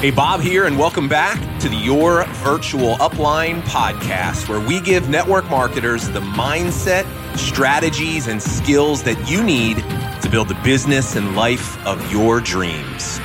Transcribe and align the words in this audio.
Hey, 0.00 0.10
Bob 0.10 0.42
here, 0.42 0.66
and 0.66 0.78
welcome 0.78 1.08
back 1.08 1.40
to 1.60 1.70
the 1.70 1.74
Your 1.74 2.26
Virtual 2.26 2.96
Upline 2.96 3.62
podcast, 3.62 4.46
where 4.46 4.60
we 4.60 4.78
give 4.82 5.08
network 5.08 5.48
marketers 5.48 6.06
the 6.10 6.20
mindset, 6.20 7.06
strategies, 7.38 8.26
and 8.26 8.42
skills 8.42 9.02
that 9.04 9.18
you 9.26 9.42
need 9.42 9.78
to 10.20 10.28
build 10.30 10.48
the 10.48 10.60
business 10.62 11.16
and 11.16 11.34
life 11.34 11.82
of 11.86 12.12
your 12.12 12.42
dreams. 12.42 13.16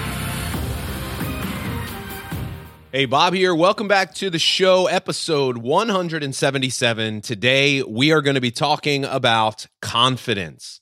Hey, 2.94 3.04
Bob 3.06 3.34
here. 3.34 3.54
Welcome 3.54 3.90
back 3.90 4.14
to 4.16 4.30
the 4.30 4.40
show, 4.40 4.88
episode 4.88 5.58
177. 5.58 7.20
Today, 7.20 7.84
we 7.84 8.14
are 8.14 8.22
going 8.22 8.36
to 8.36 8.42
be 8.42 8.50
talking 8.50 9.04
about 9.04 9.68
confidence. 9.82 10.80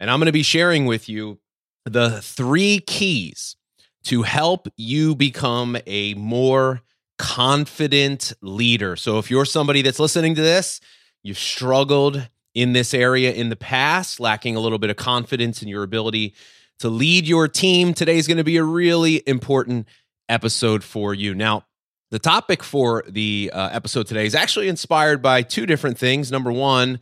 And 0.00 0.10
I'm 0.10 0.20
going 0.20 0.26
to 0.26 0.32
be 0.32 0.42
sharing 0.42 0.86
with 0.86 1.06
you 1.06 1.38
the 1.84 2.22
three 2.22 2.80
keys 2.80 3.57
to 4.04 4.22
help 4.22 4.68
you 4.76 5.14
become 5.14 5.76
a 5.86 6.14
more 6.14 6.82
confident 7.18 8.32
leader. 8.42 8.96
So 8.96 9.18
if 9.18 9.30
you're 9.30 9.44
somebody 9.44 9.82
that's 9.82 9.98
listening 9.98 10.34
to 10.36 10.42
this, 10.42 10.80
you've 11.22 11.38
struggled 11.38 12.28
in 12.54 12.72
this 12.72 12.94
area 12.94 13.32
in 13.32 13.48
the 13.48 13.56
past, 13.56 14.20
lacking 14.20 14.56
a 14.56 14.60
little 14.60 14.78
bit 14.78 14.90
of 14.90 14.96
confidence 14.96 15.62
in 15.62 15.68
your 15.68 15.82
ability 15.82 16.34
to 16.80 16.88
lead 16.88 17.26
your 17.26 17.48
team, 17.48 17.92
today's 17.92 18.26
going 18.26 18.38
to 18.38 18.44
be 18.44 18.56
a 18.56 18.64
really 18.64 19.22
important 19.26 19.88
episode 20.28 20.84
for 20.84 21.12
you. 21.12 21.34
Now, 21.34 21.64
the 22.10 22.18
topic 22.18 22.62
for 22.62 23.04
the 23.08 23.50
uh, 23.52 23.68
episode 23.72 24.06
today 24.06 24.24
is 24.24 24.34
actually 24.34 24.68
inspired 24.68 25.20
by 25.20 25.42
two 25.42 25.66
different 25.66 25.98
things. 25.98 26.30
Number 26.30 26.52
one, 26.52 27.00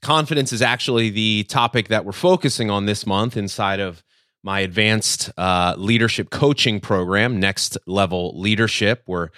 confidence 0.00 0.52
is 0.52 0.62
actually 0.62 1.10
the 1.10 1.44
topic 1.44 1.88
that 1.88 2.04
we're 2.04 2.12
focusing 2.12 2.70
on 2.70 2.86
this 2.86 3.06
month 3.06 3.36
inside 3.36 3.80
of 3.80 4.02
my 4.42 4.60
advanced 4.60 5.30
uh, 5.36 5.74
leadership 5.76 6.30
coaching 6.30 6.80
program, 6.80 7.38
Next 7.38 7.76
Level 7.86 8.38
Leadership. 8.40 9.02
We're 9.06 9.28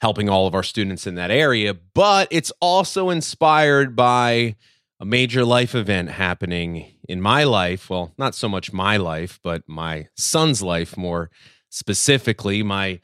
helping 0.00 0.28
all 0.28 0.46
of 0.46 0.54
our 0.54 0.62
students 0.62 1.06
in 1.06 1.16
that 1.16 1.30
area, 1.30 1.74
but 1.94 2.28
it's 2.30 2.52
also 2.60 3.10
inspired 3.10 3.96
by 3.96 4.56
a 5.00 5.04
major 5.04 5.44
life 5.44 5.74
event 5.74 6.10
happening 6.10 6.92
in 7.08 7.20
my 7.20 7.44
life. 7.44 7.88
Well, 7.88 8.12
not 8.18 8.34
so 8.34 8.48
much 8.48 8.72
my 8.72 8.96
life, 8.96 9.38
but 9.42 9.62
my 9.66 10.08
son's 10.16 10.62
life 10.62 10.96
more 10.96 11.30
specifically. 11.70 12.62
My 12.62 13.00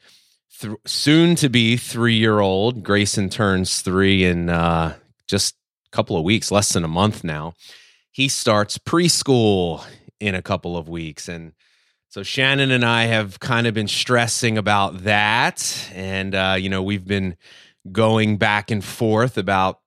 th- 0.59 0.77
soon 0.85 1.35
to 1.35 1.49
be 1.49 1.77
three 1.77 2.15
year 2.15 2.39
old, 2.39 2.83
Grayson 2.83 3.29
turns 3.29 3.81
three 3.81 4.25
in 4.25 4.49
uh, 4.49 4.95
just 5.27 5.55
a 5.87 5.95
couple 5.95 6.17
of 6.17 6.23
weeks, 6.23 6.51
less 6.51 6.73
than 6.73 6.83
a 6.83 6.89
month 6.89 7.23
now. 7.23 7.53
He 8.11 8.27
starts 8.27 8.77
preschool 8.77 9.85
in 10.25 10.35
a 10.35 10.41
couple 10.41 10.75
of 10.77 10.89
weeks. 10.89 11.27
And 11.27 11.53
so 12.09 12.23
Shannon 12.23 12.71
and 12.71 12.85
I 12.85 13.05
have 13.05 13.39
kind 13.39 13.67
of 13.67 13.73
been 13.73 13.87
stressing 13.87 14.57
about 14.57 15.03
that. 15.03 15.89
And, 15.93 16.33
uh, 16.33 16.55
you 16.57 16.69
know, 16.69 16.81
we've 16.81 17.05
been 17.05 17.35
going 17.91 18.37
back 18.37 18.71
and 18.71 18.83
forth 18.83 19.37
about 19.37 19.79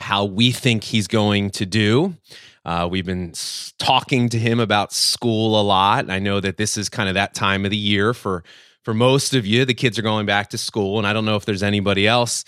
how 0.00 0.24
we 0.24 0.52
think 0.52 0.84
he's 0.84 1.06
going 1.06 1.50
to 1.50 1.66
do. 1.66 2.16
Uh, 2.64 2.88
we've 2.90 3.06
been 3.06 3.32
talking 3.78 4.28
to 4.28 4.38
him 4.38 4.60
about 4.60 4.92
school 4.92 5.60
a 5.60 5.62
lot. 5.62 6.10
I 6.10 6.18
know 6.18 6.40
that 6.40 6.56
this 6.56 6.76
is 6.76 6.88
kind 6.88 7.08
of 7.08 7.14
that 7.14 7.34
time 7.34 7.64
of 7.64 7.70
the 7.70 7.76
year 7.76 8.12
for 8.14 8.44
for 8.82 8.94
most 8.94 9.34
of 9.34 9.46
you. 9.46 9.64
The 9.64 9.74
kids 9.74 9.98
are 9.98 10.02
going 10.02 10.26
back 10.26 10.50
to 10.50 10.58
school, 10.58 10.98
and 10.98 11.06
I 11.06 11.12
don't 11.12 11.24
know 11.24 11.36
if 11.36 11.44
there's 11.44 11.62
anybody 11.62 12.06
else 12.06 12.44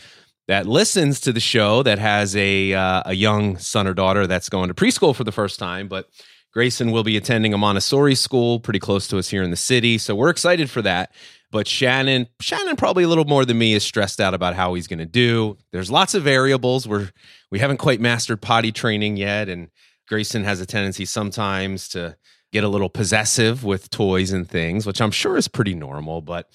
that 0.48 0.66
listens 0.66 1.20
to 1.20 1.32
the 1.32 1.40
show 1.40 1.82
that 1.82 1.98
has 1.98 2.36
a 2.36 2.74
uh, 2.74 3.02
a 3.06 3.14
young 3.14 3.58
son 3.58 3.86
or 3.86 3.94
daughter 3.94 4.26
that's 4.26 4.48
going 4.48 4.68
to 4.68 4.74
preschool 4.74 5.14
for 5.14 5.24
the 5.24 5.32
first 5.32 5.58
time. 5.58 5.88
But 5.88 6.08
Grayson 6.52 6.90
will 6.90 7.02
be 7.02 7.16
attending 7.16 7.54
a 7.54 7.58
Montessori 7.58 8.14
school 8.14 8.60
pretty 8.60 8.78
close 8.78 9.08
to 9.08 9.18
us 9.18 9.28
here 9.28 9.42
in 9.42 9.50
the 9.50 9.56
city. 9.56 9.98
So 9.98 10.14
we're 10.14 10.30
excited 10.30 10.70
for 10.70 10.82
that. 10.82 11.12
But 11.50 11.66
Shannon, 11.66 12.28
Shannon 12.40 12.76
probably 12.76 13.04
a 13.04 13.08
little 13.08 13.24
more 13.24 13.44
than 13.44 13.58
me 13.58 13.74
is 13.74 13.84
stressed 13.84 14.20
out 14.20 14.34
about 14.34 14.54
how 14.54 14.74
he's 14.74 14.86
going 14.86 14.98
to 14.98 15.06
do. 15.06 15.58
There's 15.70 15.90
lots 15.90 16.14
of 16.14 16.22
variables. 16.22 16.86
We're 16.88 17.10
we 17.50 17.58
haven't 17.58 17.76
quite 17.78 18.00
mastered 18.00 18.40
potty 18.40 18.72
training 18.72 19.16
yet 19.16 19.48
and 19.48 19.70
Grayson 20.08 20.44
has 20.44 20.60
a 20.60 20.66
tendency 20.66 21.04
sometimes 21.04 21.88
to 21.88 22.16
get 22.52 22.64
a 22.64 22.68
little 22.68 22.90
possessive 22.90 23.64
with 23.64 23.88
toys 23.90 24.32
and 24.32 24.48
things, 24.48 24.86
which 24.86 25.00
I'm 25.00 25.10
sure 25.10 25.36
is 25.36 25.48
pretty 25.48 25.74
normal, 25.74 26.20
but 26.20 26.50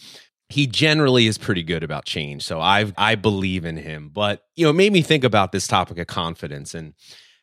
he 0.50 0.68
generally 0.68 1.28
is 1.28 1.38
pretty 1.38 1.64
good 1.64 1.84
about 1.84 2.06
change. 2.06 2.44
So 2.44 2.60
I 2.62 2.92
I 2.98 3.16
believe 3.16 3.66
in 3.66 3.78
him. 3.78 4.10
But 4.14 4.44
you 4.56 4.66
know, 4.66 4.70
it 4.70 4.74
made 4.74 4.94
me 4.94 5.02
think 5.02 5.24
about 5.24 5.52
this 5.52 5.68
topic 5.68 5.98
of 5.98 6.08
confidence 6.08 6.74
and 6.74 6.94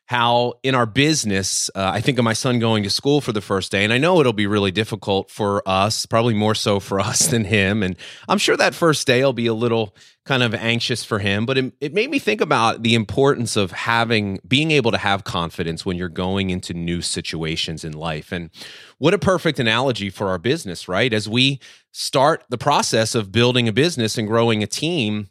how 0.07 0.55
in 0.63 0.75
our 0.75 0.85
business, 0.85 1.71
uh, 1.75 1.91
I 1.95 2.03
think 2.03 2.19
of 2.19 2.25
my 2.25 2.35
son 2.35 2.59
going 2.59 2.83
to 2.83 2.91
school 2.91 3.23
for 3.23 3.33
the 3.33 3.41
first 3.41 3.73
day, 3.73 3.85
and 3.85 3.93
I 3.93 3.97
know 3.97 4.21
it'll 4.21 4.35
be 4.35 4.47
really 4.47 4.71
difficult 4.71 5.31
for 5.31 5.67
us, 5.67 6.05
probably 6.05 6.35
more 6.35 6.55
so 6.55 6.79
for 6.79 7.01
us 7.11 7.29
than 7.29 7.45
him. 7.45 7.83
And 7.83 7.97
I'm 8.29 8.39
sure 8.39 8.57
that 8.57 8.75
first 8.75 9.07
day 9.07 9.25
will 9.25 9.33
be 9.33 9.47
a 9.47 9.55
little 9.55 9.97
kind 10.27 10.43
of 10.43 10.55
anxious 10.55 11.05
for 11.05 11.21
him, 11.21 11.47
but 11.47 11.57
it, 11.57 11.73
it 11.81 11.95
made 11.95 12.11
me 12.11 12.19
think 12.19 12.43
about 12.43 12.83
the 12.83 12.95
importance 12.95 13.57
of 13.57 13.73
having, 13.73 14.41
being 14.47 14.71
able 14.71 14.91
to 14.91 14.99
have 14.99 15.25
confidence 15.25 15.87
when 15.87 15.97
you're 15.97 16.09
going 16.09 16.51
into 16.51 16.75
new 16.75 17.01
situations 17.01 17.83
in 17.83 17.93
life. 17.93 18.31
And 18.31 18.51
what 18.99 19.15
a 19.15 19.19
perfect 19.19 19.59
analogy 19.59 20.11
for 20.11 20.29
our 20.29 20.39
business, 20.39 20.87
right? 20.87 21.13
As 21.13 21.29
we 21.29 21.61
start 21.93 22.45
the 22.51 22.59
process 22.59 23.15
of 23.15 23.33
building 23.33 23.69
a 23.69 23.73
business 23.73 24.19
and 24.19 24.29
growing 24.29 24.63
a 24.63 24.67
team, 24.67 25.29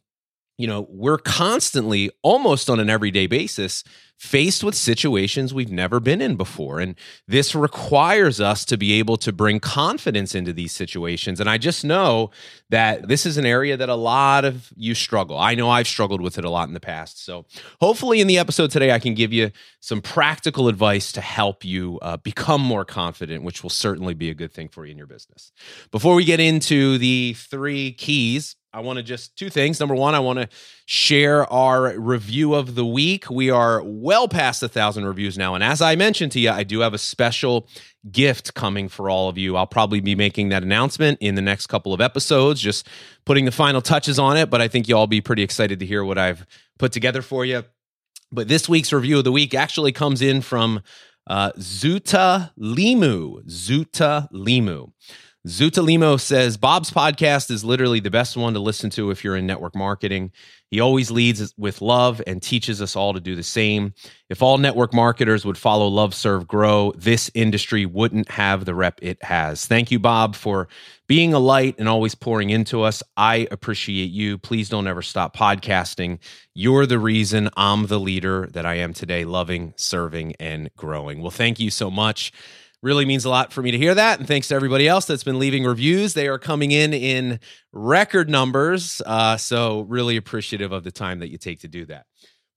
you 0.58 0.68
know, 0.68 0.88
we're 0.90 1.18
constantly, 1.18 2.12
almost 2.22 2.70
on 2.70 2.80
an 2.80 2.90
everyday 2.90 3.26
basis, 3.28 3.84
faced 4.24 4.64
with 4.64 4.74
situations 4.74 5.54
we've 5.54 5.70
never 5.70 6.00
been 6.00 6.22
in 6.22 6.38
before. 6.38 6.80
And 6.80 6.96
this 7.28 7.54
requires 7.54 8.40
us 8.40 8.64
to 8.66 8.78
be 8.78 8.94
able 8.94 9.18
to 9.18 9.34
bring 9.34 9.60
confidence 9.60 10.34
into 10.34 10.54
these 10.54 10.72
situations. 10.72 11.42
And 11.42 11.50
I 11.50 11.58
just 11.58 11.84
know 11.84 12.32
that 12.70 13.10
this 13.10 13.26
is 13.26 13.36
an 13.36 13.46
area 13.46 13.76
that 13.76 13.90
a 13.90 13.96
lot 13.96 14.46
of 14.46 14.72
you 14.78 14.96
struggle. 14.96 15.38
I 15.38 15.56
know 15.56 15.70
I've 15.70 15.90
struggled 15.90 16.22
with 16.22 16.38
it 16.38 16.46
a 16.46 16.50
lot 16.50 16.70
in 16.70 16.74
the 16.74 16.80
past. 16.80 17.26
So 17.26 17.46
hopefully, 17.82 18.22
in 18.22 18.28
the 18.28 18.40
episode 18.40 18.72
today, 18.72 18.94
I 18.94 19.00
can 19.00 19.14
give 19.14 19.34
you 19.34 19.52
some 19.82 20.00
practical 20.00 20.70
advice 20.70 21.12
to 21.12 21.22
help 21.22 21.66
you 21.66 22.00
uh, 22.02 22.16
become 22.16 22.62
more 22.62 22.86
confident, 22.86 23.44
which 23.44 23.62
will 23.62 23.70
certainly 23.70 24.14
be 24.14 24.30
a 24.30 24.34
good 24.34 24.54
thing 24.54 24.70
for 24.70 24.86
you 24.86 24.94
in 24.94 24.98
your 24.98 25.06
business. 25.06 25.52
Before 25.92 26.16
we 26.16 26.24
get 26.24 26.40
into 26.40 26.98
the 26.98 27.34
three 27.34 27.92
keys, 27.92 28.56
I 28.76 28.80
want 28.80 28.98
to 28.98 29.04
just 29.04 29.38
two 29.38 29.52
things. 29.52 29.80
Number 29.80 29.94
one, 29.94 30.16
I 30.16 30.20
want 30.20 30.40
to 30.40 30.50
share 30.88 31.46
our 31.54 31.96
review 32.00 32.56
of 32.56 32.74
the 32.74 32.86
week. 32.86 33.30
We 33.30 33.52
are 33.52 33.84
well 33.84 34.28
past 34.28 34.64
a 34.64 34.68
thousand 34.68 35.06
reviews 35.06 35.38
now. 35.38 35.54
And 35.54 35.64
as 35.64 35.80
I 35.80 35.96
mentioned 35.96 36.32
to 36.32 36.40
you, 36.40 36.50
I 36.50 36.64
do 36.64 36.80
have 36.80 36.96
a 36.96 36.98
special 36.98 37.68
gift 38.12 38.56
coming 38.56 38.90
for 38.90 39.12
all 39.12 39.30
of 39.30 39.38
you. 39.38 39.56
I'll 39.56 39.68
probably 39.68 40.00
be 40.00 40.16
making 40.16 40.50
that 40.50 40.64
announcement 40.64 41.20
in 41.22 41.36
the 41.36 41.42
next 41.42 41.68
couple 41.68 41.94
of 41.94 42.02
episodes, 42.02 42.60
just 42.60 42.88
putting 43.26 43.46
the 43.46 43.52
final 43.52 43.80
touches 43.80 44.18
on 44.18 44.38
it. 44.38 44.50
But 44.50 44.60
I 44.60 44.68
think 44.68 44.88
you 44.88 44.98
all 44.98 45.06
be 45.06 45.22
pretty 45.22 45.44
excited 45.44 45.80
to 45.80 45.86
hear 45.86 46.04
what 46.04 46.18
I've 46.18 46.44
put 46.80 46.92
together 46.92 47.22
for 47.22 47.46
you. 47.46 47.64
But 48.32 48.48
this 48.48 48.68
week's 48.68 48.92
review 48.92 49.20
of 49.20 49.24
the 49.24 49.32
week 49.32 49.54
actually 49.54 49.92
comes 49.92 50.20
in 50.24 50.42
from 50.42 50.82
uh, 51.28 51.52
Zuta 51.60 52.52
Limu. 52.58 53.46
Zuta 53.46 54.32
Limu. 54.32 54.92
Zutalimo 55.46 56.18
says 56.18 56.56
Bob's 56.56 56.90
podcast 56.90 57.52
is 57.52 57.66
literally 57.66 58.00
the 58.00 58.10
best 58.10 58.38
one 58.38 58.54
to 58.54 58.62
listen 58.62 58.90
to 58.92 59.12
if 59.12 59.26
you're 59.26 59.36
in 59.36 59.46
network 59.46 59.76
marketing. 59.76 60.32
He 60.72 60.80
always 60.80 61.12
leads 61.12 61.54
with 61.58 61.82
love 61.82 62.22
and 62.26 62.42
teaches 62.42 62.82
us 62.82 62.96
all 62.96 63.14
to 63.14 63.20
do 63.20 63.36
the 63.36 63.44
same. 63.44 63.94
If 64.30 64.42
all 64.42 64.58
network 64.58 64.94
marketers 64.94 65.44
would 65.44 65.58
follow 65.58 65.90
Love 65.90 66.16
Serve 66.16 66.48
Grow, 66.48 66.94
this 66.96 67.30
industry 67.34 67.86
wouldn't 67.86 68.32
have 68.32 68.64
the 68.64 68.74
rep 68.74 69.00
it 69.02 69.22
has. 69.22 69.66
Thank 69.66 69.92
you, 69.92 70.00
Bob, 70.00 70.34
for 70.34 70.70
being 71.08 71.34
a 71.34 71.40
light 71.40 71.76
and 71.78 71.90
always 71.90 72.16
pouring 72.16 72.50
into 72.50 72.82
us. 72.82 73.04
I 73.18 73.46
appreciate 73.52 74.12
you. 74.12 74.38
Please 74.38 74.70
don't 74.70 74.88
ever 74.88 75.02
stop 75.02 75.36
podcasting. 75.36 76.20
You're 76.54 76.86
the 76.86 77.00
reason 77.00 77.50
I'm 77.58 77.88
the 77.88 78.00
leader 78.00 78.48
that 78.54 78.66
I 78.66 78.76
am 78.76 78.94
today, 78.94 79.26
loving, 79.26 79.74
serving, 79.76 80.36
and 80.40 80.74
growing. 80.78 81.22
Well, 81.22 81.32
thank 81.32 81.60
you 81.60 81.70
so 81.70 81.92
much. 81.92 82.32
Really 82.84 83.06
means 83.06 83.24
a 83.24 83.30
lot 83.30 83.54
for 83.54 83.64
me 83.64 83.72
to 83.72 83.78
hear 83.78 83.96
that. 83.96 84.20
And 84.20 84.28
thanks 84.28 84.50
to 84.50 84.56
everybody 84.56 84.90
else 84.90 85.06
that's 85.06 85.24
been 85.24 85.40
leaving 85.40 85.64
reviews. 85.64 86.14
They 86.14 86.28
are 86.28 86.38
coming 86.38 86.72
in 86.72 86.94
in 86.94 87.40
record 87.72 88.30
numbers. 88.30 89.02
Uh, 89.06 89.38
so, 89.38 89.82
really 89.82 90.18
appreciative 90.18 90.74
of 90.74 90.84
the 90.84 90.92
time 90.92 91.20
that 91.20 91.30
you 91.30 91.38
take 91.38 91.62
to 91.62 91.70
do 91.70 91.86
that. 91.86 92.06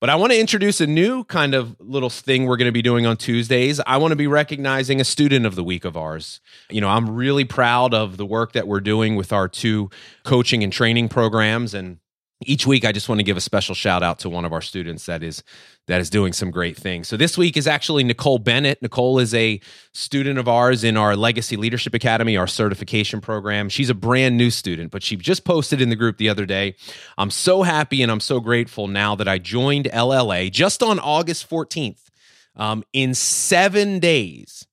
But 0.01 0.11
I 0.11 0.17
want 0.17 0.33
to 0.33 0.39
introduce 0.39 0.83
a 0.83 0.87
new 0.87 1.25
kind 1.25 1.55
of 1.55 1.75
little 1.81 2.11
thing 2.11 2.45
we're 2.45 2.59
going 2.59 2.69
to 2.69 2.73
be 2.73 2.83
doing 2.83 3.07
on 3.07 3.17
Tuesdays. 3.17 3.81
I 3.87 3.97
want 3.97 4.13
to 4.13 4.17
be 4.17 4.27
recognizing 4.27 5.01
a 5.01 5.05
student 5.05 5.47
of 5.47 5.55
the 5.55 5.65
week 5.65 5.87
of 5.87 5.97
ours. 5.97 6.41
You 6.71 6.83
know, 6.83 6.89
I'm 6.89 7.09
really 7.09 7.45
proud 7.45 7.95
of 7.95 8.19
the 8.19 8.27
work 8.27 8.53
that 8.53 8.69
we're 8.69 8.81
doing 8.81 9.17
with 9.17 9.33
our 9.33 9.49
two 9.49 9.89
coaching 10.23 10.63
and 10.63 10.73
training 10.73 11.09
programs. 11.09 11.73
And 11.73 11.99
each 12.45 12.67
week 12.67 12.85
i 12.85 12.93
just 12.93 13.09
want 13.09 13.19
to 13.19 13.25
give 13.25 13.37
a 13.37 13.41
special 13.41 13.75
shout 13.75 14.03
out 14.03 14.19
to 14.19 14.29
one 14.29 14.45
of 14.45 14.53
our 14.53 14.61
students 14.61 15.07
that 15.07 15.23
is 15.23 15.43
that 15.87 16.01
is 16.01 16.11
doing 16.11 16.33
some 16.33 16.51
great 16.51 16.77
things. 16.77 17.07
So 17.07 17.17
this 17.17 17.39
week 17.39 17.57
is 17.57 17.69
actually 17.69 18.03
nicole 18.03 18.39
bennett. 18.39 18.83
Nicole 18.83 19.19
is 19.21 19.33
a 19.35 19.61
student 19.93 20.39
of 20.39 20.49
ours 20.49 20.83
in 20.83 20.97
our 20.97 21.15
legacy 21.15 21.57
leadership 21.57 21.95
academy 21.95 22.37
our 22.37 22.49
certification 22.49 23.21
program. 23.21 23.69
She's 23.69 23.91
a 23.91 23.95
brand 23.95 24.37
new 24.37 24.51
student 24.51 24.91
but 24.91 25.03
she 25.03 25.17
just 25.17 25.45
posted 25.45 25.81
in 25.81 25.89
the 25.89 25.97
group 25.97 26.17
the 26.17 26.29
other 26.29 26.47
day. 26.47 26.75
I'm 27.17 27.31
so 27.31 27.63
happy 27.63 28.03
and 28.03 28.11
i'm 28.11 28.21
so 28.21 28.41
grateful 28.41 28.89
now 28.89 29.15
that 29.15 29.29
i 29.29 29.39
joined 29.39 29.89
lla 29.93 30.51
just 30.51 30.83
on 30.83 30.99
august 30.99 31.49
14th 31.49 32.11
um, 32.57 32.85
in 32.93 33.15
seven 33.15 33.99
days 33.99 34.67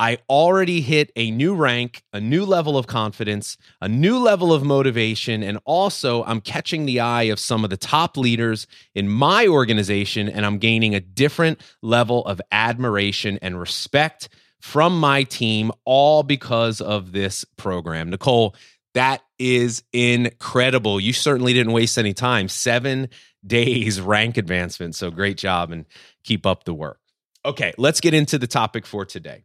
I 0.00 0.16
already 0.30 0.80
hit 0.80 1.12
a 1.14 1.30
new 1.30 1.54
rank, 1.54 2.02
a 2.14 2.22
new 2.22 2.46
level 2.46 2.78
of 2.78 2.86
confidence, 2.86 3.58
a 3.82 3.88
new 3.88 4.18
level 4.18 4.50
of 4.50 4.64
motivation, 4.64 5.42
and 5.42 5.58
also 5.66 6.24
I'm 6.24 6.40
catching 6.40 6.86
the 6.86 7.00
eye 7.00 7.24
of 7.24 7.38
some 7.38 7.64
of 7.64 7.70
the 7.70 7.76
top 7.76 8.16
leaders 8.16 8.66
in 8.94 9.10
my 9.10 9.46
organization, 9.46 10.26
and 10.26 10.46
I'm 10.46 10.56
gaining 10.56 10.94
a 10.94 11.00
different 11.00 11.60
level 11.82 12.24
of 12.24 12.40
admiration 12.50 13.38
and 13.42 13.60
respect 13.60 14.30
from 14.62 14.98
my 14.98 15.22
team, 15.24 15.70
all 15.84 16.22
because 16.22 16.80
of 16.80 17.12
this 17.12 17.44
program. 17.58 18.08
Nicole, 18.08 18.56
that 18.94 19.20
is 19.38 19.82
incredible. 19.92 20.98
You 20.98 21.12
certainly 21.12 21.52
didn't 21.52 21.74
waste 21.74 21.98
any 21.98 22.14
time. 22.14 22.48
Seven 22.48 23.10
days 23.46 24.00
rank 24.00 24.38
advancement. 24.38 24.94
So 24.94 25.10
great 25.10 25.36
job 25.36 25.70
and 25.70 25.84
keep 26.24 26.46
up 26.46 26.64
the 26.64 26.72
work. 26.72 27.00
Okay, 27.44 27.74
let's 27.76 28.00
get 28.00 28.14
into 28.14 28.38
the 28.38 28.46
topic 28.46 28.86
for 28.86 29.04
today. 29.04 29.44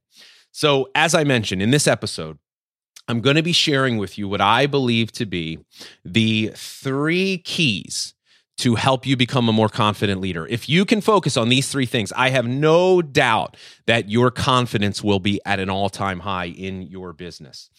So, 0.57 0.87
as 0.95 1.13
I 1.13 1.25
mentioned 1.25 1.61
in 1.61 1.71
this 1.71 1.85
episode, 1.85 2.39
I'm 3.09 3.19
going 3.19 3.35
to 3.35 3.43
be 3.43 3.51
sharing 3.51 3.97
with 3.97 4.17
you 4.17 4.29
what 4.29 4.39
I 4.39 4.67
believe 4.67 5.11
to 5.11 5.25
be 5.25 5.59
the 6.05 6.53
three 6.55 7.39
keys 7.39 8.13
to 8.59 8.75
help 8.75 9.05
you 9.05 9.17
become 9.17 9.49
a 9.49 9.51
more 9.51 9.67
confident 9.67 10.21
leader. 10.21 10.47
If 10.47 10.69
you 10.69 10.85
can 10.85 11.01
focus 11.01 11.35
on 11.35 11.49
these 11.49 11.67
three 11.67 11.85
things, 11.85 12.13
I 12.13 12.29
have 12.29 12.47
no 12.47 13.01
doubt 13.01 13.57
that 13.85 14.09
your 14.09 14.31
confidence 14.31 15.03
will 15.03 15.19
be 15.19 15.41
at 15.45 15.59
an 15.59 15.69
all 15.69 15.89
time 15.89 16.21
high 16.21 16.45
in 16.45 16.83
your 16.83 17.11
business. 17.11 17.69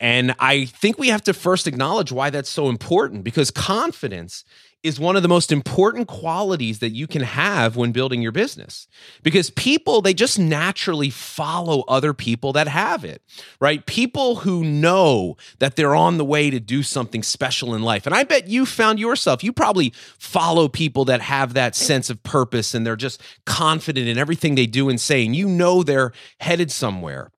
And 0.00 0.34
I 0.40 0.64
think 0.64 0.98
we 0.98 1.10
have 1.10 1.22
to 1.22 1.32
first 1.32 1.68
acknowledge 1.68 2.10
why 2.10 2.30
that's 2.30 2.50
so 2.50 2.68
important 2.68 3.22
because 3.22 3.52
confidence 3.52 4.44
is 4.86 5.00
one 5.00 5.16
of 5.16 5.22
the 5.22 5.28
most 5.28 5.52
important 5.52 6.08
qualities 6.08 6.78
that 6.78 6.90
you 6.90 7.06
can 7.06 7.22
have 7.22 7.76
when 7.76 7.92
building 7.92 8.22
your 8.22 8.32
business. 8.32 8.88
Because 9.22 9.50
people 9.50 10.00
they 10.00 10.14
just 10.14 10.38
naturally 10.38 11.10
follow 11.10 11.84
other 11.88 12.12
people 12.14 12.52
that 12.54 12.68
have 12.68 13.04
it 13.04 13.22
right? 13.60 13.86
People 13.86 14.36
who 14.36 14.64
know 14.64 15.36
that 15.58 15.76
they're 15.76 15.94
on 15.94 16.18
the 16.18 16.24
way 16.24 16.50
to 16.50 16.60
do 16.60 16.82
something 16.82 17.22
special 17.22 17.74
in 17.74 17.82
life. 17.82 18.06
And 18.06 18.14
i 18.14 18.24
bet 18.24 18.48
you 18.48 18.66
found 18.66 18.98
yourself 18.98 19.42
you 19.42 19.52
probably 19.52 19.92
follow 20.18 20.68
people 20.68 21.04
that 21.06 21.20
have 21.20 21.54
that 21.54 21.74
sense 21.74 22.10
of 22.10 22.22
purpose 22.22 22.74
and 22.74 22.86
they're 22.86 22.96
just 22.96 23.20
confident 23.44 24.08
in 24.08 24.18
everything 24.18 24.54
they 24.54 24.66
do 24.66 24.88
and 24.88 25.00
say 25.00 25.24
and 25.24 25.34
you 25.34 25.48
know 25.48 25.82
they're 25.82 26.12
headed 26.40 26.70
somewhere. 26.70 27.30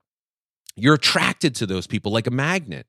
You're 0.76 0.94
attracted 0.94 1.54
to 1.56 1.66
those 1.66 1.86
people 1.86 2.12
like 2.12 2.26
a 2.26 2.30
magnet 2.30 2.86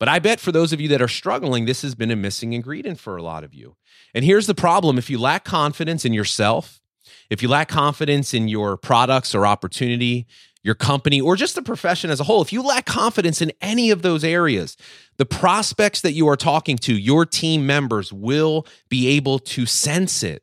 but 0.00 0.08
I 0.08 0.18
bet 0.18 0.40
for 0.40 0.50
those 0.50 0.72
of 0.72 0.80
you 0.80 0.88
that 0.88 1.02
are 1.02 1.08
struggling, 1.08 1.66
this 1.66 1.82
has 1.82 1.94
been 1.94 2.10
a 2.10 2.16
missing 2.16 2.54
ingredient 2.54 2.98
for 2.98 3.16
a 3.16 3.22
lot 3.22 3.44
of 3.44 3.54
you. 3.54 3.76
And 4.14 4.24
here's 4.24 4.48
the 4.48 4.54
problem 4.54 4.98
if 4.98 5.10
you 5.10 5.18
lack 5.18 5.44
confidence 5.44 6.04
in 6.04 6.12
yourself, 6.12 6.80
if 7.28 7.42
you 7.42 7.48
lack 7.48 7.68
confidence 7.68 8.34
in 8.34 8.48
your 8.48 8.76
products 8.78 9.34
or 9.34 9.46
opportunity, 9.46 10.26
your 10.62 10.74
company, 10.74 11.20
or 11.20 11.36
just 11.36 11.54
the 11.54 11.62
profession 11.62 12.10
as 12.10 12.18
a 12.18 12.24
whole, 12.24 12.42
if 12.42 12.52
you 12.52 12.62
lack 12.62 12.86
confidence 12.86 13.40
in 13.40 13.52
any 13.60 13.90
of 13.90 14.02
those 14.02 14.24
areas, 14.24 14.76
the 15.18 15.26
prospects 15.26 16.00
that 16.00 16.12
you 16.12 16.26
are 16.28 16.36
talking 16.36 16.78
to, 16.78 16.94
your 16.94 17.24
team 17.26 17.66
members 17.66 18.12
will 18.12 18.66
be 18.88 19.06
able 19.08 19.38
to 19.38 19.66
sense 19.66 20.22
it. 20.22 20.42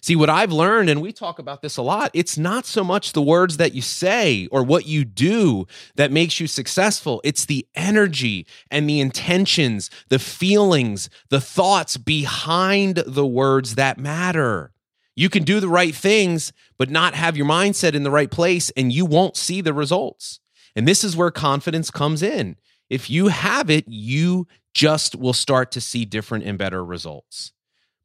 See, 0.00 0.16
what 0.16 0.30
I've 0.30 0.52
learned, 0.52 0.90
and 0.90 1.00
we 1.00 1.12
talk 1.12 1.38
about 1.38 1.62
this 1.62 1.76
a 1.76 1.82
lot, 1.82 2.10
it's 2.14 2.36
not 2.36 2.66
so 2.66 2.84
much 2.84 3.12
the 3.12 3.22
words 3.22 3.56
that 3.56 3.74
you 3.74 3.82
say 3.82 4.46
or 4.52 4.62
what 4.62 4.86
you 4.86 5.04
do 5.04 5.66
that 5.96 6.12
makes 6.12 6.40
you 6.40 6.46
successful. 6.46 7.20
It's 7.24 7.44
the 7.44 7.66
energy 7.74 8.46
and 8.70 8.88
the 8.88 9.00
intentions, 9.00 9.90
the 10.08 10.18
feelings, 10.18 11.10
the 11.28 11.40
thoughts 11.40 11.96
behind 11.96 12.96
the 13.06 13.26
words 13.26 13.74
that 13.74 13.98
matter. 13.98 14.72
You 15.14 15.30
can 15.30 15.44
do 15.44 15.60
the 15.60 15.68
right 15.68 15.94
things, 15.94 16.52
but 16.78 16.90
not 16.90 17.14
have 17.14 17.36
your 17.36 17.46
mindset 17.46 17.94
in 17.94 18.02
the 18.02 18.10
right 18.10 18.30
place, 18.30 18.70
and 18.76 18.92
you 18.92 19.06
won't 19.06 19.36
see 19.36 19.62
the 19.62 19.72
results. 19.72 20.40
And 20.74 20.86
this 20.86 21.02
is 21.02 21.16
where 21.16 21.30
confidence 21.30 21.90
comes 21.90 22.22
in. 22.22 22.56
If 22.90 23.08
you 23.08 23.28
have 23.28 23.70
it, 23.70 23.86
you 23.88 24.46
just 24.74 25.16
will 25.16 25.32
start 25.32 25.72
to 25.72 25.80
see 25.80 26.04
different 26.04 26.44
and 26.44 26.58
better 26.58 26.84
results. 26.84 27.52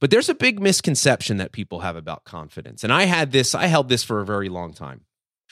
But 0.01 0.09
there's 0.09 0.29
a 0.29 0.35
big 0.35 0.59
misconception 0.59 1.37
that 1.37 1.51
people 1.51 1.79
have 1.81 1.95
about 1.95 2.25
confidence. 2.25 2.83
And 2.83 2.91
I 2.91 3.03
had 3.03 3.31
this, 3.31 3.55
I 3.55 3.67
held 3.67 3.87
this 3.87 4.03
for 4.03 4.19
a 4.19 4.25
very 4.25 4.49
long 4.49 4.73
time. 4.73 5.05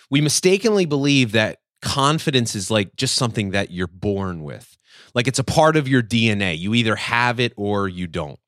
We 0.10 0.22
mistakenly 0.22 0.86
believe 0.86 1.34
that 1.34 1.60
confidence 1.84 2.56
is 2.56 2.72
like 2.72 2.96
just 2.96 3.16
something 3.16 3.52
that 3.52 3.70
you're 3.72 3.88
born 3.88 4.44
with. 4.44 4.76
Like 5.14 5.28
it's 5.28 5.40
a 5.40 5.44
part 5.44 5.78
of 5.78 5.88
your 5.88 6.02
DNA. 6.02 6.58
You 6.58 6.74
either 6.74 6.96
have 6.96 7.40
it 7.40 7.54
or 7.56 7.88
you 7.88 8.08
don't. 8.08 8.40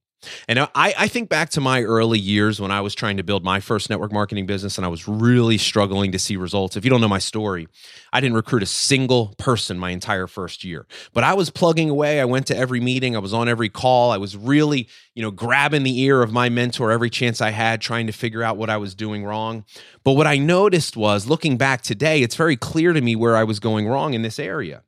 And 0.47 0.59
I, 0.59 0.67
I 0.75 1.07
think 1.07 1.29
back 1.29 1.49
to 1.51 1.61
my 1.61 1.81
early 1.81 2.19
years 2.19 2.59
when 2.59 2.71
I 2.71 2.81
was 2.81 2.93
trying 2.93 3.17
to 3.17 3.23
build 3.23 3.43
my 3.43 3.59
first 3.59 3.89
network 3.89 4.11
marketing 4.11 4.45
business 4.45 4.77
and 4.77 4.85
I 4.85 4.89
was 4.89 5.07
really 5.07 5.57
struggling 5.57 6.11
to 6.11 6.19
see 6.19 6.37
results. 6.37 6.77
If 6.77 6.83
you 6.83 6.91
don't 6.91 7.01
know 7.01 7.07
my 7.07 7.19
story, 7.19 7.67
I 8.13 8.21
didn't 8.21 8.35
recruit 8.35 8.63
a 8.63 8.67
single 8.67 9.33
person 9.37 9.79
my 9.79 9.89
entire 9.89 10.27
first 10.27 10.63
year, 10.63 10.85
but 11.13 11.23
I 11.23 11.33
was 11.33 11.49
plugging 11.49 11.89
away. 11.89 12.21
I 12.21 12.25
went 12.25 12.47
to 12.47 12.57
every 12.57 12.79
meeting, 12.79 13.15
I 13.15 13.19
was 13.19 13.33
on 13.33 13.49
every 13.49 13.69
call. 13.69 14.11
I 14.11 14.17
was 14.17 14.37
really, 14.37 14.87
you 15.15 15.21
know, 15.21 15.31
grabbing 15.31 15.83
the 15.83 15.99
ear 16.01 16.21
of 16.21 16.31
my 16.31 16.49
mentor 16.49 16.91
every 16.91 17.09
chance 17.09 17.41
I 17.41 17.51
had, 17.51 17.81
trying 17.81 18.07
to 18.07 18.13
figure 18.13 18.43
out 18.43 18.57
what 18.57 18.69
I 18.69 18.77
was 18.77 18.95
doing 18.95 19.23
wrong. 19.23 19.65
But 20.03 20.13
what 20.13 20.27
I 20.27 20.37
noticed 20.37 20.97
was 20.97 21.27
looking 21.27 21.57
back 21.57 21.81
today, 21.81 22.21
it's 22.21 22.35
very 22.35 22.55
clear 22.55 22.93
to 22.93 23.01
me 23.01 23.15
where 23.15 23.35
I 23.35 23.43
was 23.43 23.59
going 23.59 23.87
wrong 23.87 24.13
in 24.13 24.21
this 24.21 24.39
area. 24.39 24.83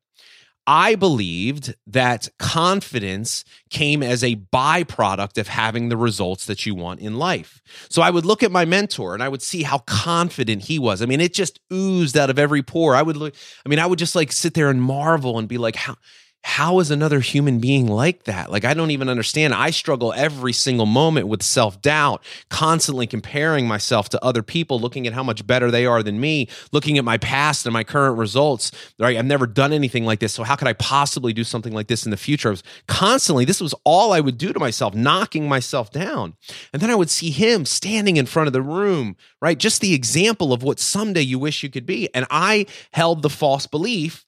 I 0.66 0.96
believed 0.96 1.76
that 1.88 2.30
confidence 2.40 3.44
came 3.70 4.02
as 4.02 4.24
a 4.24 4.38
byproduct 4.38 5.38
of 5.38 5.50
having 5.50 5.90
the 5.90 5.98
results 5.98 6.46
that 6.46 6.66
you 6.66 6.74
want 6.74 7.02
in 7.02 7.18
life. 7.18 7.62
So 7.90 8.02
I 8.02 8.10
would 8.10 8.26
look 8.26 8.44
at 8.44 8.52
my 8.52 8.64
mentor 8.64 9.14
and 9.14 9.22
I 9.22 9.28
would 9.28 9.42
see 9.42 9.64
how 9.64 9.80
confident 9.80 10.64
he 10.64 10.80
was. 10.80 11.02
I 11.02 11.06
mean, 11.06 11.20
it 11.20 11.34
just 11.34 11.60
oozed 11.72 12.18
out 12.18 12.30
of 12.30 12.40
every 12.40 12.64
pore. 12.64 12.96
I 12.96 13.02
would 13.02 13.18
look, 13.18 13.36
I 13.66 13.70
mean, 13.70 13.80
I 13.80 13.86
would 13.86 14.00
just 14.00 14.16
like 14.16 14.32
sit 14.32 14.54
there 14.54 14.70
and 14.70 14.82
marvel 14.82 15.38
and 15.38 15.48
be 15.48 15.58
like, 15.58 15.76
how 15.76 15.98
how 16.44 16.80
is 16.80 16.92
another 16.92 17.22
human 17.22 17.60
being 17.60 17.88
like 17.88 18.26
that? 18.26 18.52
Like, 18.52 18.66
I 18.66 18.74
don't 18.74 18.92
even 18.92 19.08
understand. 19.08 19.54
I 19.54 19.72
struggle 19.72 20.14
every 20.14 20.52
single 20.52 20.86
moment 20.86 21.28
with 21.30 21.42
self 21.42 21.82
doubt, 21.82 22.22
constantly 22.50 23.08
comparing 23.08 23.66
myself 23.66 24.10
to 24.10 24.24
other 24.24 24.44
people, 24.44 24.78
looking 24.78 25.08
at 25.08 25.14
how 25.14 25.24
much 25.24 25.48
better 25.48 25.72
they 25.72 25.86
are 25.86 26.04
than 26.04 26.20
me, 26.20 26.50
looking 26.74 26.98
at 26.98 27.06
my 27.06 27.18
past 27.18 27.66
and 27.66 27.74
my 27.74 27.86
current 27.86 28.18
results. 28.18 28.72
Right? 29.00 29.18
I've 29.18 29.26
never 29.26 29.48
done 29.48 29.72
anything 29.72 30.04
like 30.06 30.20
this. 30.20 30.34
So, 30.34 30.44
how 30.44 30.58
could 30.58 30.68
I 30.68 30.74
possibly 30.74 31.32
do 31.32 31.46
something 31.46 31.74
like 31.74 31.88
this 31.88 32.04
in 32.04 32.12
the 32.12 32.18
future? 32.18 32.50
I 32.50 32.52
was 32.52 32.64
constantly, 32.88 33.46
this 33.46 33.62
was 33.62 33.74
all 33.86 34.12
I 34.12 34.20
would 34.20 34.38
do 34.38 34.52
to 34.52 34.60
myself, 34.60 34.94
knocking 34.94 35.48
myself 35.48 35.92
down. 35.92 36.34
And 36.74 36.82
then 36.82 36.92
I 36.92 36.96
would 36.96 37.10
see 37.10 37.32
him 37.32 37.66
standing 37.66 38.18
in 38.18 38.26
front 38.26 38.48
of 38.48 38.54
the 38.54 38.62
room, 38.62 39.16
right? 39.42 39.58
Just 39.58 39.80
the 39.80 39.94
example 39.94 40.52
of 40.52 40.62
what 40.62 40.80
someday 40.80 41.22
you 41.22 41.40
wish 41.40 41.64
you 41.64 41.70
could 41.70 41.86
be. 41.86 42.14
And 42.14 42.26
I 42.30 42.66
held 42.92 43.22
the 43.22 43.30
false 43.30 43.66
belief 43.66 44.26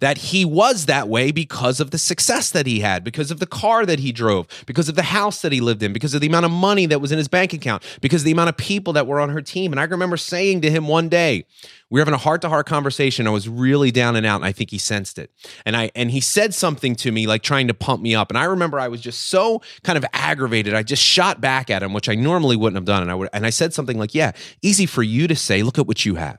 that 0.00 0.18
he 0.18 0.44
was 0.44 0.86
that 0.86 1.08
way 1.08 1.30
because 1.30 1.80
of 1.80 1.90
the 1.90 1.98
success 1.98 2.50
that 2.50 2.66
he 2.66 2.80
had, 2.80 3.04
because 3.04 3.30
of 3.30 3.40
the 3.40 3.46
car 3.46 3.86
that 3.86 3.98
he 3.98 4.12
drove, 4.12 4.46
because 4.66 4.88
of 4.88 4.94
the 4.94 5.02
house 5.02 5.42
that 5.42 5.52
he 5.52 5.60
lived 5.60 5.82
in, 5.82 5.92
because 5.92 6.14
of 6.14 6.20
the 6.20 6.26
amount 6.26 6.46
of 6.46 6.50
money 6.50 6.86
that 6.86 7.00
was 7.00 7.12
in 7.12 7.18
his 7.18 7.28
bank 7.28 7.52
account, 7.52 7.82
because 8.00 8.22
of 8.22 8.24
the 8.26 8.32
amount 8.32 8.48
of 8.48 8.56
people 8.56 8.92
that 8.92 9.06
were 9.06 9.20
on 9.20 9.30
her 9.30 9.42
team. 9.42 9.72
And 9.72 9.80
I 9.80 9.84
remember 9.84 10.16
saying 10.16 10.62
to 10.62 10.70
him 10.70 10.88
one 10.88 11.08
day, 11.08 11.44
we 11.90 11.98
were 11.98 12.02
having 12.02 12.14
a 12.14 12.18
heart 12.18 12.42
to 12.42 12.48
heart 12.48 12.66
conversation. 12.66 13.26
I 13.26 13.30
was 13.30 13.48
really 13.48 13.90
down 13.90 14.14
and 14.16 14.26
out, 14.26 14.36
and 14.36 14.44
I 14.44 14.52
think 14.52 14.70
he 14.70 14.78
sensed 14.78 15.18
it. 15.18 15.30
And 15.64 15.76
I 15.76 15.90
and 15.94 16.10
he 16.10 16.20
said 16.20 16.52
something 16.52 16.94
to 16.96 17.12
me, 17.12 17.26
like 17.26 17.42
trying 17.42 17.68
to 17.68 17.74
pump 17.74 18.02
me 18.02 18.14
up. 18.14 18.30
And 18.30 18.36
I 18.36 18.44
remember 18.44 18.78
I 18.78 18.88
was 18.88 19.00
just 19.00 19.28
so 19.28 19.62
kind 19.84 19.96
of 19.96 20.04
aggravated. 20.12 20.74
I 20.74 20.82
just 20.82 21.02
shot 21.02 21.40
back 21.40 21.70
at 21.70 21.82
him, 21.82 21.94
which 21.94 22.08
I 22.08 22.14
normally 22.14 22.56
wouldn't 22.56 22.76
have 22.76 22.84
done. 22.84 23.02
And 23.02 23.10
I 23.10 23.14
would 23.14 23.30
and 23.32 23.46
I 23.46 23.50
said 23.50 23.72
something 23.72 23.98
like, 23.98 24.14
"Yeah, 24.14 24.32
easy 24.60 24.86
for 24.86 25.02
you 25.02 25.26
to 25.28 25.36
say. 25.36 25.62
Look 25.62 25.78
at 25.78 25.86
what 25.86 26.04
you 26.04 26.16
have." 26.16 26.38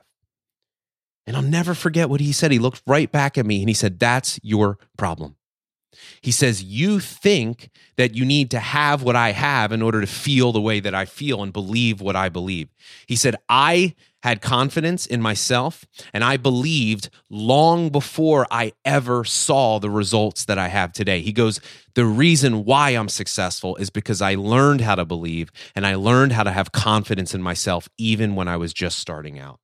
And 1.26 1.36
I'll 1.36 1.42
never 1.42 1.74
forget 1.74 2.10
what 2.10 2.20
he 2.20 2.32
said. 2.32 2.50
He 2.50 2.58
looked 2.58 2.82
right 2.86 3.10
back 3.10 3.38
at 3.38 3.46
me 3.46 3.60
and 3.60 3.68
he 3.68 3.74
said, 3.74 3.98
That's 3.98 4.40
your 4.42 4.78
problem. 4.96 5.36
He 6.20 6.30
says, 6.30 6.62
You 6.62 7.00
think 7.00 7.70
that 7.96 8.14
you 8.14 8.24
need 8.24 8.50
to 8.52 8.60
have 8.60 9.02
what 9.02 9.16
I 9.16 9.32
have 9.32 9.72
in 9.72 9.82
order 9.82 10.00
to 10.00 10.06
feel 10.06 10.52
the 10.52 10.60
way 10.60 10.80
that 10.80 10.94
I 10.94 11.04
feel 11.04 11.42
and 11.42 11.52
believe 11.52 12.00
what 12.00 12.16
I 12.16 12.28
believe. 12.28 12.68
He 13.06 13.16
said, 13.16 13.36
I 13.48 13.94
had 14.22 14.42
confidence 14.42 15.06
in 15.06 15.22
myself 15.22 15.84
and 16.12 16.22
I 16.22 16.36
believed 16.36 17.08
long 17.30 17.88
before 17.88 18.46
I 18.50 18.72
ever 18.84 19.24
saw 19.24 19.78
the 19.78 19.90
results 19.90 20.44
that 20.44 20.58
I 20.58 20.68
have 20.68 20.92
today. 20.92 21.20
He 21.20 21.32
goes, 21.32 21.60
The 21.94 22.04
reason 22.04 22.64
why 22.64 22.90
I'm 22.90 23.08
successful 23.08 23.76
is 23.76 23.90
because 23.90 24.20
I 24.20 24.34
learned 24.34 24.82
how 24.82 24.94
to 24.94 25.04
believe 25.04 25.50
and 25.74 25.86
I 25.86 25.94
learned 25.94 26.32
how 26.32 26.42
to 26.42 26.52
have 26.52 26.72
confidence 26.72 27.34
in 27.34 27.42
myself 27.42 27.88
even 27.98 28.34
when 28.34 28.48
I 28.48 28.56
was 28.56 28.72
just 28.72 28.98
starting 28.98 29.38
out. 29.38 29.60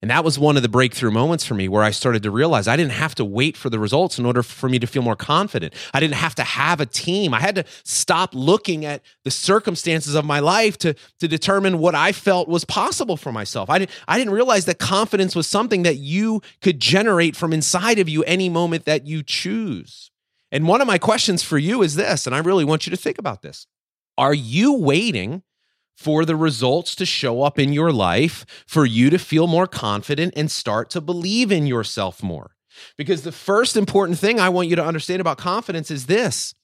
And 0.00 0.12
that 0.12 0.22
was 0.22 0.38
one 0.38 0.56
of 0.56 0.62
the 0.62 0.68
breakthrough 0.68 1.10
moments 1.10 1.44
for 1.44 1.54
me 1.54 1.68
where 1.68 1.82
I 1.82 1.90
started 1.90 2.22
to 2.22 2.30
realize 2.30 2.68
I 2.68 2.76
didn't 2.76 2.92
have 2.92 3.16
to 3.16 3.24
wait 3.24 3.56
for 3.56 3.68
the 3.68 3.80
results 3.80 4.16
in 4.16 4.26
order 4.26 4.44
for 4.44 4.68
me 4.68 4.78
to 4.78 4.86
feel 4.86 5.02
more 5.02 5.16
confident. 5.16 5.74
I 5.92 5.98
didn't 5.98 6.14
have 6.14 6.36
to 6.36 6.44
have 6.44 6.80
a 6.80 6.86
team. 6.86 7.34
I 7.34 7.40
had 7.40 7.56
to 7.56 7.64
stop 7.82 8.32
looking 8.32 8.84
at 8.84 9.02
the 9.24 9.32
circumstances 9.32 10.14
of 10.14 10.24
my 10.24 10.38
life 10.38 10.78
to, 10.78 10.94
to 11.18 11.26
determine 11.26 11.78
what 11.78 11.96
I 11.96 12.12
felt 12.12 12.48
was 12.48 12.64
possible 12.64 13.16
for 13.16 13.32
myself. 13.32 13.68
I 13.68 13.80
didn't, 13.80 13.90
I 14.06 14.18
didn't 14.18 14.34
realize 14.34 14.66
that 14.66 14.78
confidence 14.78 15.34
was 15.34 15.48
something 15.48 15.82
that 15.82 15.96
you 15.96 16.42
could 16.60 16.78
generate 16.78 17.34
from 17.34 17.52
inside 17.52 17.98
of 17.98 18.08
you 18.08 18.22
any 18.22 18.48
moment 18.48 18.84
that 18.84 19.04
you 19.04 19.24
choose. 19.24 20.12
And 20.52 20.68
one 20.68 20.80
of 20.80 20.86
my 20.86 20.98
questions 20.98 21.42
for 21.42 21.58
you 21.58 21.82
is 21.82 21.96
this, 21.96 22.24
and 22.24 22.36
I 22.36 22.38
really 22.38 22.64
want 22.64 22.86
you 22.86 22.90
to 22.90 22.96
think 22.96 23.18
about 23.18 23.42
this. 23.42 23.66
Are 24.16 24.34
you 24.34 24.74
waiting 24.74 25.42
for 25.98 26.24
the 26.24 26.36
results 26.36 26.94
to 26.94 27.04
show 27.04 27.42
up 27.42 27.58
in 27.58 27.72
your 27.72 27.90
life, 27.90 28.46
for 28.68 28.86
you 28.86 29.10
to 29.10 29.18
feel 29.18 29.48
more 29.48 29.66
confident 29.66 30.32
and 30.36 30.48
start 30.48 30.90
to 30.90 31.00
believe 31.00 31.50
in 31.50 31.66
yourself 31.66 32.22
more. 32.22 32.52
Because 32.96 33.22
the 33.22 33.32
first 33.32 33.76
important 33.76 34.16
thing 34.16 34.38
I 34.38 34.48
want 34.48 34.68
you 34.68 34.76
to 34.76 34.84
understand 34.84 35.20
about 35.20 35.38
confidence 35.38 35.90
is 35.90 36.06
this 36.06 36.54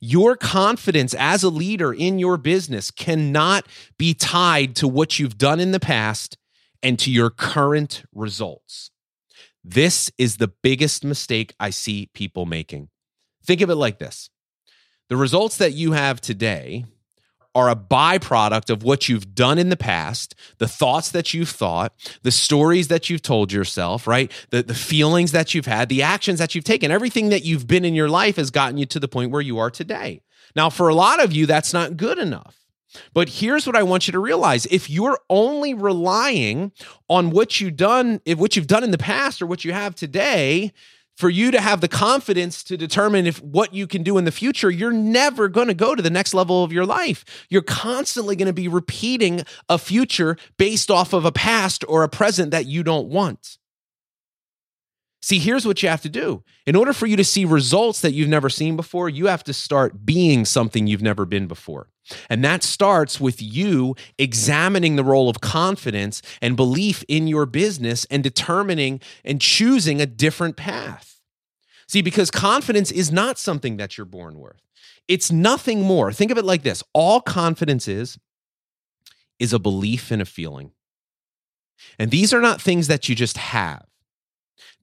your 0.00 0.34
confidence 0.34 1.12
as 1.12 1.42
a 1.42 1.50
leader 1.50 1.92
in 1.92 2.18
your 2.18 2.38
business 2.38 2.90
cannot 2.90 3.66
be 3.98 4.14
tied 4.14 4.74
to 4.76 4.88
what 4.88 5.18
you've 5.18 5.36
done 5.36 5.60
in 5.60 5.72
the 5.72 5.78
past 5.78 6.38
and 6.82 6.98
to 7.00 7.10
your 7.10 7.28
current 7.28 8.02
results. 8.14 8.90
This 9.62 10.10
is 10.16 10.38
the 10.38 10.48
biggest 10.62 11.04
mistake 11.04 11.52
I 11.60 11.68
see 11.68 12.08
people 12.14 12.46
making. 12.46 12.88
Think 13.44 13.60
of 13.60 13.68
it 13.68 13.74
like 13.74 13.98
this 13.98 14.30
the 15.10 15.18
results 15.18 15.58
that 15.58 15.74
you 15.74 15.92
have 15.92 16.22
today 16.22 16.86
are 17.54 17.68
a 17.68 17.76
byproduct 17.76 18.70
of 18.70 18.82
what 18.82 19.08
you've 19.08 19.34
done 19.34 19.58
in 19.58 19.70
the 19.70 19.76
past, 19.76 20.34
the 20.58 20.68
thoughts 20.68 21.10
that 21.10 21.34
you've 21.34 21.48
thought, 21.48 21.92
the 22.22 22.30
stories 22.30 22.88
that 22.88 23.10
you've 23.10 23.22
told 23.22 23.52
yourself, 23.52 24.06
right? 24.06 24.30
The, 24.50 24.62
the 24.62 24.74
feelings 24.74 25.32
that 25.32 25.54
you've 25.54 25.66
had, 25.66 25.88
the 25.88 26.02
actions 26.02 26.38
that 26.38 26.54
you've 26.54 26.64
taken. 26.64 26.90
Everything 26.90 27.28
that 27.30 27.44
you've 27.44 27.66
been 27.66 27.84
in 27.84 27.94
your 27.94 28.08
life 28.08 28.36
has 28.36 28.50
gotten 28.50 28.78
you 28.78 28.86
to 28.86 29.00
the 29.00 29.08
point 29.08 29.32
where 29.32 29.42
you 29.42 29.58
are 29.58 29.70
today. 29.70 30.22
Now, 30.54 30.70
for 30.70 30.88
a 30.88 30.94
lot 30.94 31.22
of 31.22 31.32
you, 31.32 31.46
that's 31.46 31.72
not 31.72 31.96
good 31.96 32.18
enough. 32.18 32.56
But 33.14 33.28
here's 33.28 33.66
what 33.66 33.76
I 33.76 33.82
want 33.84 34.06
you 34.08 34.12
to 34.12 34.18
realize. 34.18 34.66
If 34.66 34.90
you're 34.90 35.18
only 35.28 35.74
relying 35.74 36.72
on 37.08 37.30
what 37.30 37.60
you've 37.60 37.76
done, 37.76 38.20
if 38.24 38.38
what 38.38 38.56
you've 38.56 38.66
done 38.66 38.82
in 38.82 38.90
the 38.90 38.98
past 38.98 39.40
or 39.40 39.46
what 39.46 39.64
you 39.64 39.72
have 39.72 39.94
today, 39.94 40.72
for 41.20 41.28
you 41.28 41.50
to 41.50 41.60
have 41.60 41.82
the 41.82 41.88
confidence 41.88 42.64
to 42.64 42.78
determine 42.78 43.26
if 43.26 43.42
what 43.42 43.74
you 43.74 43.86
can 43.86 44.02
do 44.02 44.16
in 44.16 44.24
the 44.24 44.32
future, 44.32 44.70
you're 44.70 44.90
never 44.90 45.48
going 45.48 45.68
to 45.68 45.74
go 45.74 45.94
to 45.94 46.02
the 46.02 46.08
next 46.08 46.32
level 46.32 46.64
of 46.64 46.72
your 46.72 46.86
life. 46.86 47.46
You're 47.50 47.60
constantly 47.60 48.36
going 48.36 48.46
to 48.46 48.54
be 48.54 48.68
repeating 48.68 49.44
a 49.68 49.76
future 49.76 50.38
based 50.56 50.90
off 50.90 51.12
of 51.12 51.26
a 51.26 51.30
past 51.30 51.84
or 51.86 52.02
a 52.02 52.08
present 52.08 52.52
that 52.52 52.64
you 52.64 52.82
don't 52.82 53.08
want. 53.08 53.58
See, 55.22 55.38
here's 55.38 55.66
what 55.66 55.82
you 55.82 55.90
have 55.90 56.00
to 56.02 56.08
do. 56.08 56.42
In 56.66 56.74
order 56.74 56.94
for 56.94 57.06
you 57.06 57.16
to 57.16 57.24
see 57.24 57.44
results 57.44 58.00
that 58.00 58.12
you've 58.12 58.30
never 58.30 58.48
seen 58.48 58.74
before, 58.74 59.10
you 59.10 59.26
have 59.26 59.44
to 59.44 59.52
start 59.52 60.06
being 60.06 60.46
something 60.46 60.86
you've 60.86 61.02
never 61.02 61.26
been 61.26 61.46
before. 61.46 61.88
And 62.30 62.42
that 62.42 62.62
starts 62.62 63.20
with 63.20 63.42
you 63.42 63.94
examining 64.18 64.96
the 64.96 65.04
role 65.04 65.28
of 65.28 65.42
confidence 65.42 66.22
and 66.40 66.56
belief 66.56 67.04
in 67.06 67.28
your 67.28 67.44
business 67.44 68.06
and 68.10 68.22
determining 68.22 69.00
and 69.22 69.38
choosing 69.38 70.00
a 70.00 70.06
different 70.06 70.56
path. 70.56 71.09
See, 71.90 72.02
because 72.02 72.30
confidence 72.30 72.92
is 72.92 73.10
not 73.10 73.36
something 73.36 73.76
that 73.78 73.98
you're 73.98 74.04
born 74.04 74.38
with. 74.38 74.62
It's 75.08 75.32
nothing 75.32 75.82
more. 75.82 76.12
Think 76.12 76.30
of 76.30 76.38
it 76.38 76.44
like 76.44 76.62
this 76.62 76.84
all 76.92 77.20
confidence 77.20 77.88
is, 77.88 78.16
is 79.40 79.52
a 79.52 79.58
belief 79.58 80.12
and 80.12 80.22
a 80.22 80.24
feeling. 80.24 80.70
And 81.98 82.12
these 82.12 82.32
are 82.32 82.40
not 82.40 82.62
things 82.62 82.86
that 82.86 83.08
you 83.08 83.16
just 83.16 83.38
have. 83.38 83.84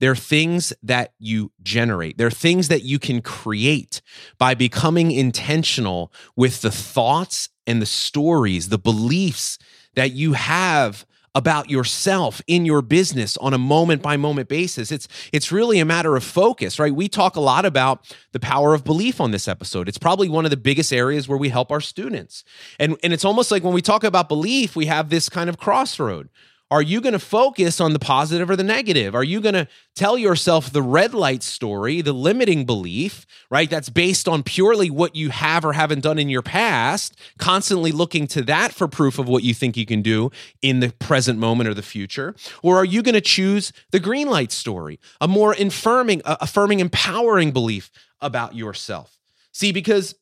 They're 0.02 0.18
things 0.18 0.74
that 0.84 1.14
you 1.18 1.54
generate. 1.64 2.18
They're 2.18 2.30
things 2.30 2.68
that 2.68 2.84
you 2.84 3.00
can 3.00 3.22
create 3.22 4.02
by 4.38 4.54
becoming 4.54 5.12
intentional 5.12 6.12
with 6.36 6.60
the 6.60 6.72
thoughts 6.72 7.48
and 7.66 7.82
the 7.82 7.86
stories, 7.86 8.68
the 8.68 8.78
beliefs 8.78 9.58
that 9.96 10.12
you 10.12 10.34
have 10.34 11.06
about 11.38 11.70
yourself 11.70 12.41
in 12.48 12.65
your 12.65 12.82
business 12.82 13.38
on 13.38 13.53
a 13.53 13.60
moment 13.60 14.01
by 14.01 14.17
moment 14.17 14.50
basis. 14.50 14.91
It's 14.91 15.08
it's 15.32 15.51
really 15.51 15.77
a 15.77 15.86
matter 15.86 16.15
of 16.15 16.24
focus, 16.24 16.79
right? 16.79 16.94
We 16.94 17.08
talk 17.08 17.36
a 17.36 17.39
lot 17.39 17.63
about 17.63 18.12
the 18.32 18.39
power 18.39 18.74
of 18.74 18.84
belief 18.84 19.22
on 19.22 19.29
this 19.29 19.48
episode. 19.48 19.88
It's 19.88 20.00
probably 20.00 20.29
one 20.29 20.46
of 20.46 20.51
the 20.51 20.58
biggest 20.58 20.91
areas 20.91 21.27
where 21.27 21.38
we 21.38 21.50
help 21.50 21.72
our 21.72 21.79
students. 21.79 22.44
And 22.79 22.98
and 23.03 23.13
it's 23.13 23.24
almost 23.24 23.51
like 23.51 23.63
when 23.63 23.75
we 23.75 23.84
talk 23.84 24.03
about 24.03 24.27
belief, 24.27 24.75
we 24.75 24.88
have 24.88 25.12
this 25.12 25.29
kind 25.29 25.48
of 25.48 25.60
crossroad. 25.60 26.29
Are 26.70 26.82
you 26.82 27.00
going 27.00 27.14
to 27.14 27.20
focus 27.20 27.80
on 27.80 27.94
the 27.94 28.00
positive 28.00 28.50
or 28.50 28.58
the 28.58 28.64
negative? 28.64 29.16
Are 29.16 29.24
you 29.24 29.40
going 29.40 29.54
to 29.54 29.70
tell 29.96 30.18
yourself 30.18 30.70
the 30.70 30.82
red 30.82 31.14
light 31.14 31.42
story, 31.42 32.02
the 32.02 32.12
limiting 32.12 32.66
belief, 32.66 33.26
right? 33.50 33.70
That's 33.70 33.88
based 33.88 34.28
on 34.28 34.44
purely 34.44 34.90
what 34.90 35.16
you 35.16 35.30
have 35.30 35.64
or 35.64 35.72
haven't 35.72 36.02
done 36.02 36.20
in 36.20 36.28
your 36.28 36.42
past, 36.42 37.18
constantly 37.38 37.94
looking 37.94 38.28
to 38.28 38.42
that 38.44 38.74
for 38.74 38.90
proof 38.90 39.18
of 39.18 39.30
what 39.30 39.44
you 39.44 39.54
think 39.54 39.78
you 39.78 39.86
can 39.86 40.02
do 40.02 40.30
in 40.62 40.82
the 40.82 40.92
present 41.00 41.40
moment 41.40 41.70
or 41.70 41.74
the 41.74 41.82
future? 41.82 42.36
Or 42.62 42.76
are 42.76 42.86
you 42.86 43.02
going 43.02 43.16
to 43.16 43.22
choose 43.22 43.72
the 43.92 44.00
green 44.02 44.30
light 44.30 44.52
story, 44.52 45.00
a 45.22 45.28
more 45.28 45.54
affirming, 45.54 46.22
affirming, 46.26 46.82
empowering 46.82 47.52
belief 47.52 47.92
about 48.20 48.56
yourself? 48.56 49.18
See, 49.54 49.72
because 49.72 50.16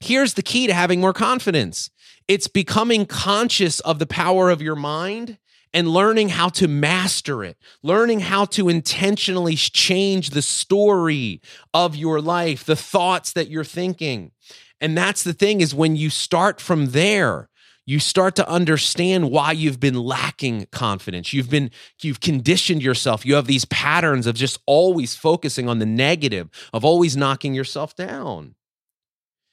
here's 0.00 0.34
the 0.34 0.42
key 0.42 0.66
to 0.66 0.74
having 0.74 1.00
more 1.00 1.12
confidence 1.12 1.90
it's 2.26 2.48
becoming 2.48 3.06
conscious 3.06 3.78
of 3.80 4.00
the 4.00 4.06
power 4.06 4.50
of 4.50 4.60
your 4.60 4.74
mind 4.74 5.38
and 5.76 5.88
learning 5.88 6.30
how 6.30 6.48
to 6.48 6.66
master 6.66 7.44
it, 7.44 7.58
learning 7.82 8.20
how 8.20 8.46
to 8.46 8.70
intentionally 8.70 9.56
change 9.56 10.30
the 10.30 10.40
story 10.40 11.42
of 11.74 11.94
your 11.94 12.18
life, 12.18 12.64
the 12.64 12.74
thoughts 12.74 13.34
that 13.34 13.50
you're 13.50 13.62
thinking. 13.62 14.32
And 14.80 14.96
that's 14.96 15.22
the 15.22 15.34
thing 15.34 15.60
is 15.60 15.74
when 15.74 15.94
you 15.94 16.08
start 16.08 16.62
from 16.62 16.86
there, 16.92 17.50
you 17.84 17.98
start 17.98 18.36
to 18.36 18.48
understand 18.48 19.30
why 19.30 19.52
you've 19.52 19.78
been 19.78 19.96
lacking 19.96 20.66
confidence. 20.72 21.34
You've 21.34 21.50
been 21.50 21.70
you've 22.00 22.20
conditioned 22.20 22.82
yourself. 22.82 23.26
You 23.26 23.34
have 23.34 23.46
these 23.46 23.66
patterns 23.66 24.26
of 24.26 24.34
just 24.34 24.58
always 24.64 25.14
focusing 25.14 25.68
on 25.68 25.78
the 25.78 25.84
negative, 25.84 26.48
of 26.72 26.86
always 26.86 27.18
knocking 27.18 27.52
yourself 27.52 27.94
down. 27.94 28.54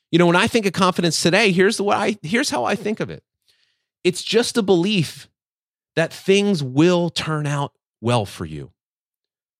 You 0.10 0.20
know, 0.20 0.28
when 0.28 0.38
I 0.38 0.48
think 0.48 0.66
of 0.66 0.72
confidence 0.72 1.22
today, 1.22 1.52
here's 1.52 1.76
the 1.76 1.84
way 1.84 1.98
I 1.98 2.18
here's 2.24 2.50
how 2.50 2.64
I 2.64 2.76
think 2.76 3.02
of 3.02 3.10
it. 3.10 3.26
It's 4.06 4.24
just 4.24 4.58
a 4.58 4.64
belief 4.64 5.28
that 5.96 6.14
things 6.14 6.64
will 6.64 7.10
turn 7.10 7.48
out 7.48 7.74
well 8.02 8.26
for 8.26 8.46
you. 8.46 8.72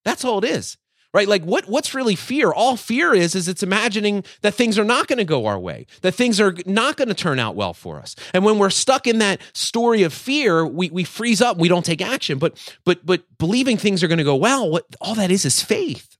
That's 0.06 0.26
all 0.26 0.40
it 0.40 0.46
is. 0.46 0.78
Right? 1.14 1.28
Like 1.28 1.44
what 1.44 1.70
what's 1.70 1.94
really 1.94 2.16
fear? 2.16 2.52
All 2.52 2.76
fear 2.76 3.14
is 3.14 3.36
is 3.36 3.48
it's 3.48 3.62
imagining 3.62 4.24
that 4.42 4.56
things 4.56 4.80
are 4.80 4.84
not 4.84 5.06
going 5.06 5.20
to 5.20 5.26
go 5.26 5.46
our 5.46 5.60
way, 5.60 5.86
that 6.02 6.14
things 6.14 6.42
are 6.42 6.56
not 6.66 6.98
going 6.98 7.08
to 7.08 7.14
turn 7.14 7.38
out 7.38 7.56
well 7.56 7.76
for 7.76 8.00
us. 8.00 8.16
And 8.34 8.44
when 8.44 8.58
we're 8.58 8.72
stuck 8.72 9.06
in 9.06 9.20
that 9.20 9.40
story 9.54 10.02
of 10.02 10.12
fear, 10.12 10.66
we 10.66 10.90
we 10.90 11.04
freeze 11.04 11.40
up, 11.40 11.58
we 11.58 11.68
don't 11.68 11.86
take 11.86 12.02
action. 12.02 12.40
But 12.40 12.58
but 12.84 13.06
but 13.06 13.26
believing 13.38 13.78
things 13.78 14.02
are 14.02 14.08
going 14.08 14.18
to 14.18 14.24
go 14.24 14.36
well, 14.36 14.68
what 14.72 14.86
all 15.00 15.14
that 15.14 15.30
is 15.30 15.46
is 15.46 15.62
faith. 15.62 16.18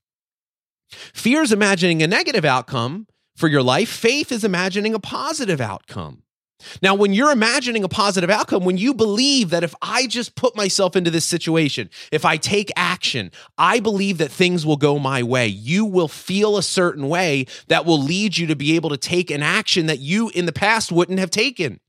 Fear 0.88 1.42
is 1.42 1.52
imagining 1.52 2.00
a 2.00 2.06
negative 2.06 2.44
outcome 2.44 3.08
for 3.36 3.48
your 3.48 3.62
life. 3.62 3.88
Faith 3.88 4.30
is 4.30 4.44
imagining 4.44 4.94
a 4.94 5.00
positive 5.00 5.60
outcome. 5.60 6.23
Now, 6.82 6.94
when 6.94 7.12
you're 7.12 7.32
imagining 7.32 7.84
a 7.84 7.88
positive 7.88 8.30
outcome, 8.30 8.64
when 8.64 8.76
you 8.76 8.94
believe 8.94 9.50
that 9.50 9.64
if 9.64 9.74
I 9.82 10.06
just 10.06 10.34
put 10.34 10.56
myself 10.56 10.96
into 10.96 11.10
this 11.10 11.24
situation, 11.24 11.90
if 12.12 12.24
I 12.24 12.36
take 12.36 12.70
action, 12.76 13.30
I 13.58 13.80
believe 13.80 14.18
that 14.18 14.30
things 14.30 14.64
will 14.64 14.76
go 14.76 14.98
my 14.98 15.22
way, 15.22 15.46
you 15.46 15.84
will 15.84 16.08
feel 16.08 16.56
a 16.56 16.62
certain 16.62 17.08
way 17.08 17.46
that 17.68 17.84
will 17.84 18.00
lead 18.00 18.36
you 18.36 18.46
to 18.46 18.56
be 18.56 18.76
able 18.76 18.90
to 18.90 18.96
take 18.96 19.30
an 19.30 19.42
action 19.42 19.86
that 19.86 20.00
you 20.00 20.30
in 20.30 20.46
the 20.46 20.52
past 20.52 20.92
wouldn't 20.92 21.18
have 21.18 21.30
taken. 21.30 21.80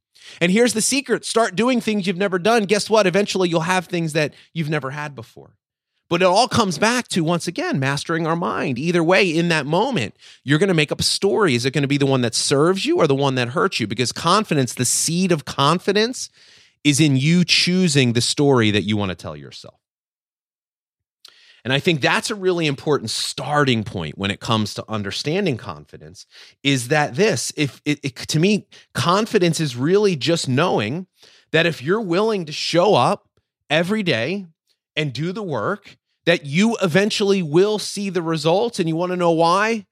And 0.41 0.51
here's 0.51 0.73
the 0.73 0.81
secret 0.81 1.25
start 1.25 1.55
doing 1.55 1.81
things 1.81 2.07
you've 2.07 2.17
never 2.17 2.39
done. 2.39 2.65
Guess 2.65 2.89
what? 2.89 3.07
Eventually, 3.07 3.49
you'll 3.49 3.61
have 3.61 3.85
things 3.85 4.13
that 4.13 4.33
you've 4.53 4.69
never 4.69 4.91
had 4.91 5.15
before. 5.15 5.55
But 6.07 6.21
it 6.21 6.25
all 6.25 6.47
comes 6.47 6.77
back 6.77 7.07
to, 7.09 7.23
once 7.23 7.47
again, 7.47 7.79
mastering 7.79 8.27
our 8.27 8.35
mind. 8.35 8.77
Either 8.77 9.03
way, 9.03 9.27
in 9.27 9.49
that 9.49 9.65
moment, 9.65 10.15
you're 10.43 10.59
going 10.59 10.67
to 10.69 10.75
make 10.75 10.91
up 10.91 10.99
a 10.99 11.03
story. 11.03 11.55
Is 11.55 11.65
it 11.65 11.71
going 11.71 11.81
to 11.81 11.87
be 11.87 11.97
the 11.97 12.05
one 12.05 12.21
that 12.21 12.35
serves 12.35 12.85
you 12.85 12.97
or 12.97 13.07
the 13.07 13.15
one 13.15 13.35
that 13.35 13.49
hurts 13.49 13.79
you? 13.79 13.87
Because 13.87 14.11
confidence, 14.11 14.75
the 14.75 14.85
seed 14.85 15.31
of 15.31 15.45
confidence, 15.45 16.29
is 16.83 16.99
in 16.99 17.17
you 17.17 17.43
choosing 17.43 18.13
the 18.13 18.21
story 18.21 18.69
that 18.69 18.83
you 18.83 18.95
want 18.95 19.09
to 19.09 19.15
tell 19.15 19.35
yourself. 19.35 19.79
And 21.63 21.73
I 21.73 21.79
think 21.79 21.99
that's 21.99 22.29
a 22.29 22.35
really 22.35 22.67
important 22.67 23.09
starting 23.09 23.83
point 23.83 24.19
when 24.19 24.29
it 24.29 24.39
comes 24.39 24.75
to 24.75 24.85
understanding 24.87 25.57
confidence 25.57 26.27
is 26.61 26.89
that 26.89 27.15
this, 27.15 27.51
if 27.57 27.81
it, 27.85 27.99
it, 28.03 28.15
to 28.15 28.39
me, 28.39 28.67
confidence 28.93 29.59
is 29.59 29.75
really 29.75 30.15
just 30.15 30.47
knowing 30.47 31.07
that 31.51 31.65
if 31.65 31.81
you're 31.81 32.01
willing 32.01 32.45
to 32.45 32.51
show 32.51 32.93
up 32.93 33.27
every 33.67 34.03
day 34.03 34.45
and 34.95 35.13
do 35.13 35.31
the 35.31 35.43
work 35.43 35.97
that 36.25 36.45
you 36.45 36.77
eventually 36.81 37.41
will 37.43 37.79
see 37.79 38.09
the 38.09 38.21
results. 38.21 38.79
And 38.79 38.89
you 38.89 38.95
want 38.95 39.11
to 39.11 39.17
know 39.17 39.31
why? 39.31 39.85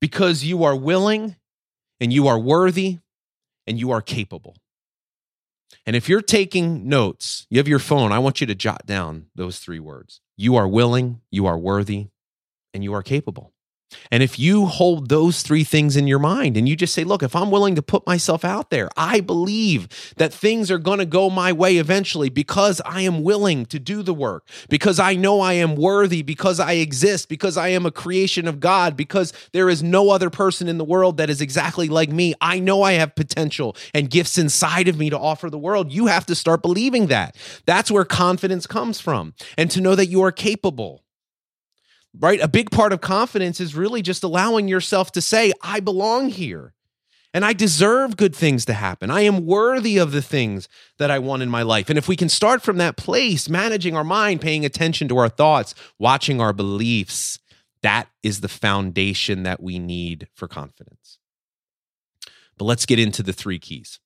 Because 0.00 0.44
you 0.44 0.64
are 0.64 0.76
willing 0.76 1.36
and 2.00 2.12
you 2.12 2.26
are 2.26 2.38
worthy 2.38 2.98
and 3.66 3.78
you 3.78 3.90
are 3.90 4.02
capable. 4.02 4.56
And 5.86 5.96
if 5.96 6.08
you're 6.08 6.22
taking 6.22 6.88
notes, 6.88 7.46
you 7.50 7.58
have 7.58 7.68
your 7.68 7.78
phone, 7.78 8.12
I 8.12 8.18
want 8.18 8.40
you 8.40 8.46
to 8.46 8.54
jot 8.54 8.86
down 8.86 9.26
those 9.34 9.58
three 9.58 9.80
words. 9.80 10.20
You 10.36 10.56
are 10.56 10.68
willing, 10.68 11.20
you 11.30 11.46
are 11.46 11.58
worthy, 11.58 12.08
and 12.74 12.84
you 12.84 12.92
are 12.94 13.02
capable. 13.02 13.52
And 14.10 14.22
if 14.22 14.38
you 14.38 14.66
hold 14.66 15.08
those 15.08 15.42
three 15.42 15.64
things 15.64 15.96
in 15.96 16.06
your 16.06 16.18
mind 16.18 16.56
and 16.56 16.68
you 16.68 16.76
just 16.76 16.94
say, 16.94 17.04
look, 17.04 17.22
if 17.22 17.34
I'm 17.34 17.50
willing 17.50 17.74
to 17.74 17.82
put 17.82 18.06
myself 18.06 18.44
out 18.44 18.70
there, 18.70 18.88
I 18.96 19.20
believe 19.20 19.88
that 20.16 20.32
things 20.32 20.70
are 20.70 20.78
going 20.78 20.98
to 20.98 21.06
go 21.06 21.30
my 21.30 21.52
way 21.52 21.76
eventually 21.76 22.28
because 22.28 22.80
I 22.84 23.02
am 23.02 23.22
willing 23.22 23.66
to 23.66 23.78
do 23.78 24.02
the 24.02 24.14
work, 24.14 24.46
because 24.68 24.98
I 24.98 25.14
know 25.14 25.40
I 25.40 25.54
am 25.54 25.76
worthy, 25.76 26.22
because 26.22 26.60
I 26.60 26.72
exist, 26.72 27.28
because 27.28 27.56
I 27.56 27.68
am 27.68 27.86
a 27.86 27.90
creation 27.90 28.46
of 28.46 28.60
God, 28.60 28.96
because 28.96 29.32
there 29.52 29.68
is 29.68 29.82
no 29.82 30.10
other 30.10 30.30
person 30.30 30.68
in 30.68 30.78
the 30.78 30.84
world 30.84 31.16
that 31.16 31.30
is 31.30 31.40
exactly 31.40 31.88
like 31.88 32.10
me. 32.10 32.34
I 32.40 32.60
know 32.60 32.82
I 32.82 32.92
have 32.92 33.14
potential 33.14 33.76
and 33.94 34.10
gifts 34.10 34.38
inside 34.38 34.88
of 34.88 34.98
me 34.98 35.10
to 35.10 35.18
offer 35.18 35.50
the 35.50 35.58
world. 35.58 35.92
You 35.92 36.06
have 36.06 36.26
to 36.26 36.34
start 36.34 36.62
believing 36.62 37.08
that. 37.08 37.36
That's 37.66 37.90
where 37.90 38.04
confidence 38.04 38.66
comes 38.66 39.00
from. 39.00 39.34
And 39.56 39.70
to 39.70 39.80
know 39.80 39.94
that 39.94 40.06
you 40.06 40.22
are 40.22 40.32
capable 40.32 41.02
right? 42.18 42.40
A 42.40 42.48
big 42.48 42.70
part 42.70 42.92
of 42.92 43.00
confidence 43.00 43.60
is 43.60 43.74
really 43.74 44.02
just 44.02 44.24
allowing 44.24 44.68
yourself 44.68 45.12
to 45.12 45.20
say, 45.20 45.52
I 45.62 45.80
belong 45.80 46.28
here 46.28 46.74
and 47.32 47.44
I 47.44 47.52
deserve 47.52 48.16
good 48.16 48.34
things 48.34 48.64
to 48.64 48.72
happen. 48.72 49.10
I 49.10 49.20
am 49.22 49.46
worthy 49.46 49.98
of 49.98 50.12
the 50.12 50.22
things 50.22 50.68
that 50.98 51.10
I 51.10 51.18
want 51.20 51.42
in 51.42 51.48
my 51.48 51.62
life. 51.62 51.88
And 51.88 51.98
if 51.98 52.08
we 52.08 52.16
can 52.16 52.28
start 52.28 52.62
from 52.62 52.78
that 52.78 52.96
place, 52.96 53.48
managing 53.48 53.96
our 53.96 54.04
mind, 54.04 54.40
paying 54.40 54.64
attention 54.64 55.08
to 55.08 55.18
our 55.18 55.28
thoughts, 55.28 55.74
watching 55.98 56.40
our 56.40 56.52
beliefs, 56.52 57.38
that 57.82 58.08
is 58.22 58.40
the 58.40 58.48
foundation 58.48 59.44
that 59.44 59.62
we 59.62 59.78
need 59.78 60.28
for 60.34 60.48
confidence. 60.48 61.18
But 62.58 62.64
let's 62.64 62.84
get 62.84 62.98
into 62.98 63.22
the 63.22 63.32
three 63.32 63.58
keys. 63.58 64.00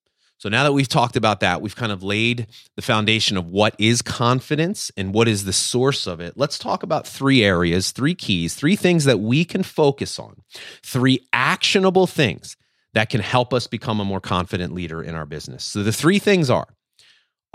So 0.45 0.51
now 0.51 0.65
that 0.65 0.75
we've 0.75 0.87
talked 0.87 1.17
about 1.17 1.41
that, 1.41 1.63
we've 1.63 1.75
kind 1.75 1.91
of 1.91 2.03
laid 2.03 2.49
the 2.77 2.83
foundation 2.83 3.39
of 3.39 3.47
what 3.47 3.75
is 3.79 4.03
confidence 4.03 4.93
and 4.95 5.15
what 5.15 5.27
is 5.27 5.47
the 5.47 5.55
source 5.55 6.07
of 6.07 6.21
it. 6.21 6.35
Let's 6.37 6.59
talk 6.59 6.83
about 6.83 7.07
three 7.07 7.43
areas, 7.43 7.93
three 7.93 8.15
keys, 8.15 8.55
three 8.55 8.77
things 8.77 9.07
that 9.07 9.21
we 9.21 9.47
can 9.47 9.63
focus 9.63 10.19
on, 10.19 10.43
three 10.83 11.27
actionable 11.33 12.07
things 12.07 12.59
that 12.93 13.09
can 13.09 13.23
help 13.23 13.55
us 13.55 13.67
become 13.67 14.01
a 14.01 14.05
more 14.05 14.21
confident 14.21 14.75
leader 14.75 15.03
in 15.03 15.15
our 15.15 15.25
business. 15.25 15.65
So 15.65 15.83
the 15.83 15.95
three 15.95 16.19
things 16.19 16.51
are 16.51 16.69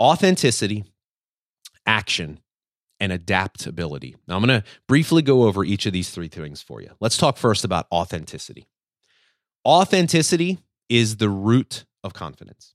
authenticity, 0.00 0.82
action, 1.86 2.40
and 2.98 3.12
adaptability. 3.12 4.16
Now 4.26 4.34
I'm 4.34 4.44
going 4.44 4.62
to 4.62 4.68
briefly 4.88 5.22
go 5.22 5.44
over 5.44 5.64
each 5.64 5.86
of 5.86 5.92
these 5.92 6.10
three 6.10 6.26
things 6.26 6.60
for 6.60 6.80
you. 6.80 6.90
Let's 6.98 7.18
talk 7.18 7.36
first 7.36 7.64
about 7.64 7.86
authenticity. 7.92 8.66
Authenticity 9.64 10.58
is 10.88 11.18
the 11.18 11.28
root 11.28 11.84
of 12.02 12.14
confidence. 12.14 12.74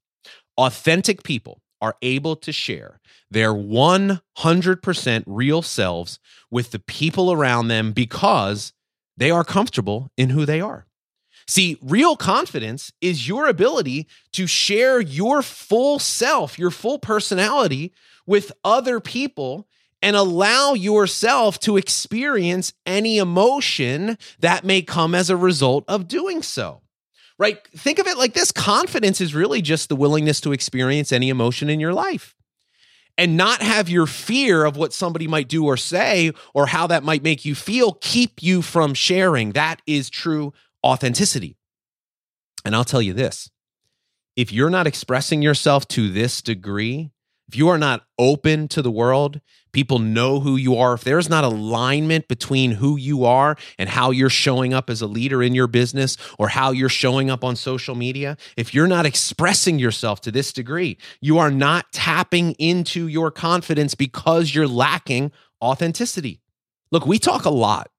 Authentic 0.57 1.23
people 1.23 1.61
are 1.81 1.97
able 2.01 2.35
to 2.37 2.51
share 2.51 2.99
their 3.29 3.53
100% 3.53 5.23
real 5.25 5.61
selves 5.61 6.19
with 6.49 6.71
the 6.71 6.79
people 6.79 7.31
around 7.31 7.67
them 7.67 7.91
because 7.91 8.73
they 9.17 9.29
are 9.31 9.43
comfortable 9.43 10.11
in 10.17 10.29
who 10.29 10.45
they 10.45 10.61
are. 10.61 10.87
See, 11.47 11.77
real 11.81 12.15
confidence 12.15 12.91
is 13.01 13.27
your 13.27 13.47
ability 13.47 14.07
to 14.31 14.47
share 14.47 14.99
your 14.99 15.41
full 15.41 15.99
self, 15.99 16.57
your 16.57 16.71
full 16.71 16.97
personality 16.97 17.93
with 18.25 18.51
other 18.63 18.99
people 18.99 19.67
and 20.01 20.15
allow 20.15 20.73
yourself 20.73 21.59
to 21.59 21.77
experience 21.77 22.73
any 22.85 23.17
emotion 23.17 24.17
that 24.39 24.63
may 24.63 24.81
come 24.81 25.13
as 25.13 25.29
a 25.29 25.37
result 25.37 25.83
of 25.87 26.07
doing 26.07 26.41
so 26.41 26.81
right? 27.37 27.65
Think 27.77 27.99
of 27.99 28.07
it 28.07 28.17
like 28.17 28.33
this 28.33 28.51
confidence 28.51 29.21
is 29.21 29.35
really 29.35 29.61
just 29.61 29.89
the 29.89 29.95
willingness 29.95 30.41
to 30.41 30.53
experience 30.53 31.11
any 31.11 31.29
emotion 31.29 31.69
in 31.69 31.79
your 31.79 31.93
life 31.93 32.35
and 33.17 33.37
not 33.37 33.61
have 33.61 33.89
your 33.89 34.07
fear 34.07 34.65
of 34.65 34.77
what 34.77 34.93
somebody 34.93 35.27
might 35.27 35.47
do 35.47 35.65
or 35.65 35.77
say 35.77 36.31
or 36.53 36.67
how 36.67 36.87
that 36.87 37.03
might 37.03 37.23
make 37.23 37.45
you 37.45 37.55
feel 37.55 37.93
keep 38.01 38.41
you 38.41 38.61
from 38.61 38.93
sharing. 38.93 39.51
That 39.51 39.81
is 39.85 40.09
true 40.09 40.53
authenticity. 40.83 41.57
And 42.63 42.75
I'll 42.75 42.83
tell 42.83 43.01
you 43.01 43.13
this 43.13 43.49
if 44.35 44.51
you're 44.51 44.69
not 44.69 44.87
expressing 44.87 45.41
yourself 45.41 45.87
to 45.89 46.09
this 46.09 46.41
degree, 46.41 47.11
if 47.47 47.55
you 47.55 47.67
are 47.69 47.77
not 47.77 48.05
open 48.17 48.67
to 48.69 48.81
the 48.81 48.91
world, 48.91 49.39
people 49.71 49.99
know 49.99 50.39
who 50.39 50.55
you 50.55 50.75
are, 50.77 50.93
if 50.93 51.03
there's 51.03 51.29
not 51.29 51.43
alignment 51.43 52.27
between 52.27 52.71
who 52.71 52.97
you 52.97 53.25
are 53.25 53.55
and 53.77 53.89
how 53.89 54.11
you're 54.11 54.29
showing 54.29 54.73
up 54.73 54.89
as 54.89 55.01
a 55.01 55.07
leader 55.07 55.43
in 55.43 55.53
your 55.53 55.67
business 55.67 56.17
or 56.39 56.47
how 56.47 56.71
you're 56.71 56.89
showing 56.89 57.29
up 57.29 57.43
on 57.43 57.55
social 57.55 57.93
media, 57.93 58.37
if 58.57 58.73
you're 58.73 58.87
not 58.87 59.05
expressing 59.05 59.77
yourself 59.77 60.21
to 60.21 60.31
this 60.31 60.51
degree, 60.53 60.97
you 61.21 61.37
are 61.37 61.51
not 61.51 61.91
tapping 61.91 62.53
into 62.53 63.07
your 63.07 63.29
confidence 63.29 63.95
because 63.95 64.55
you're 64.55 64.67
lacking 64.67 65.31
authenticity. 65.61 66.41
Look, 66.91 67.05
we 67.05 67.19
talk 67.19 67.45
a 67.45 67.49
lot 67.49 67.89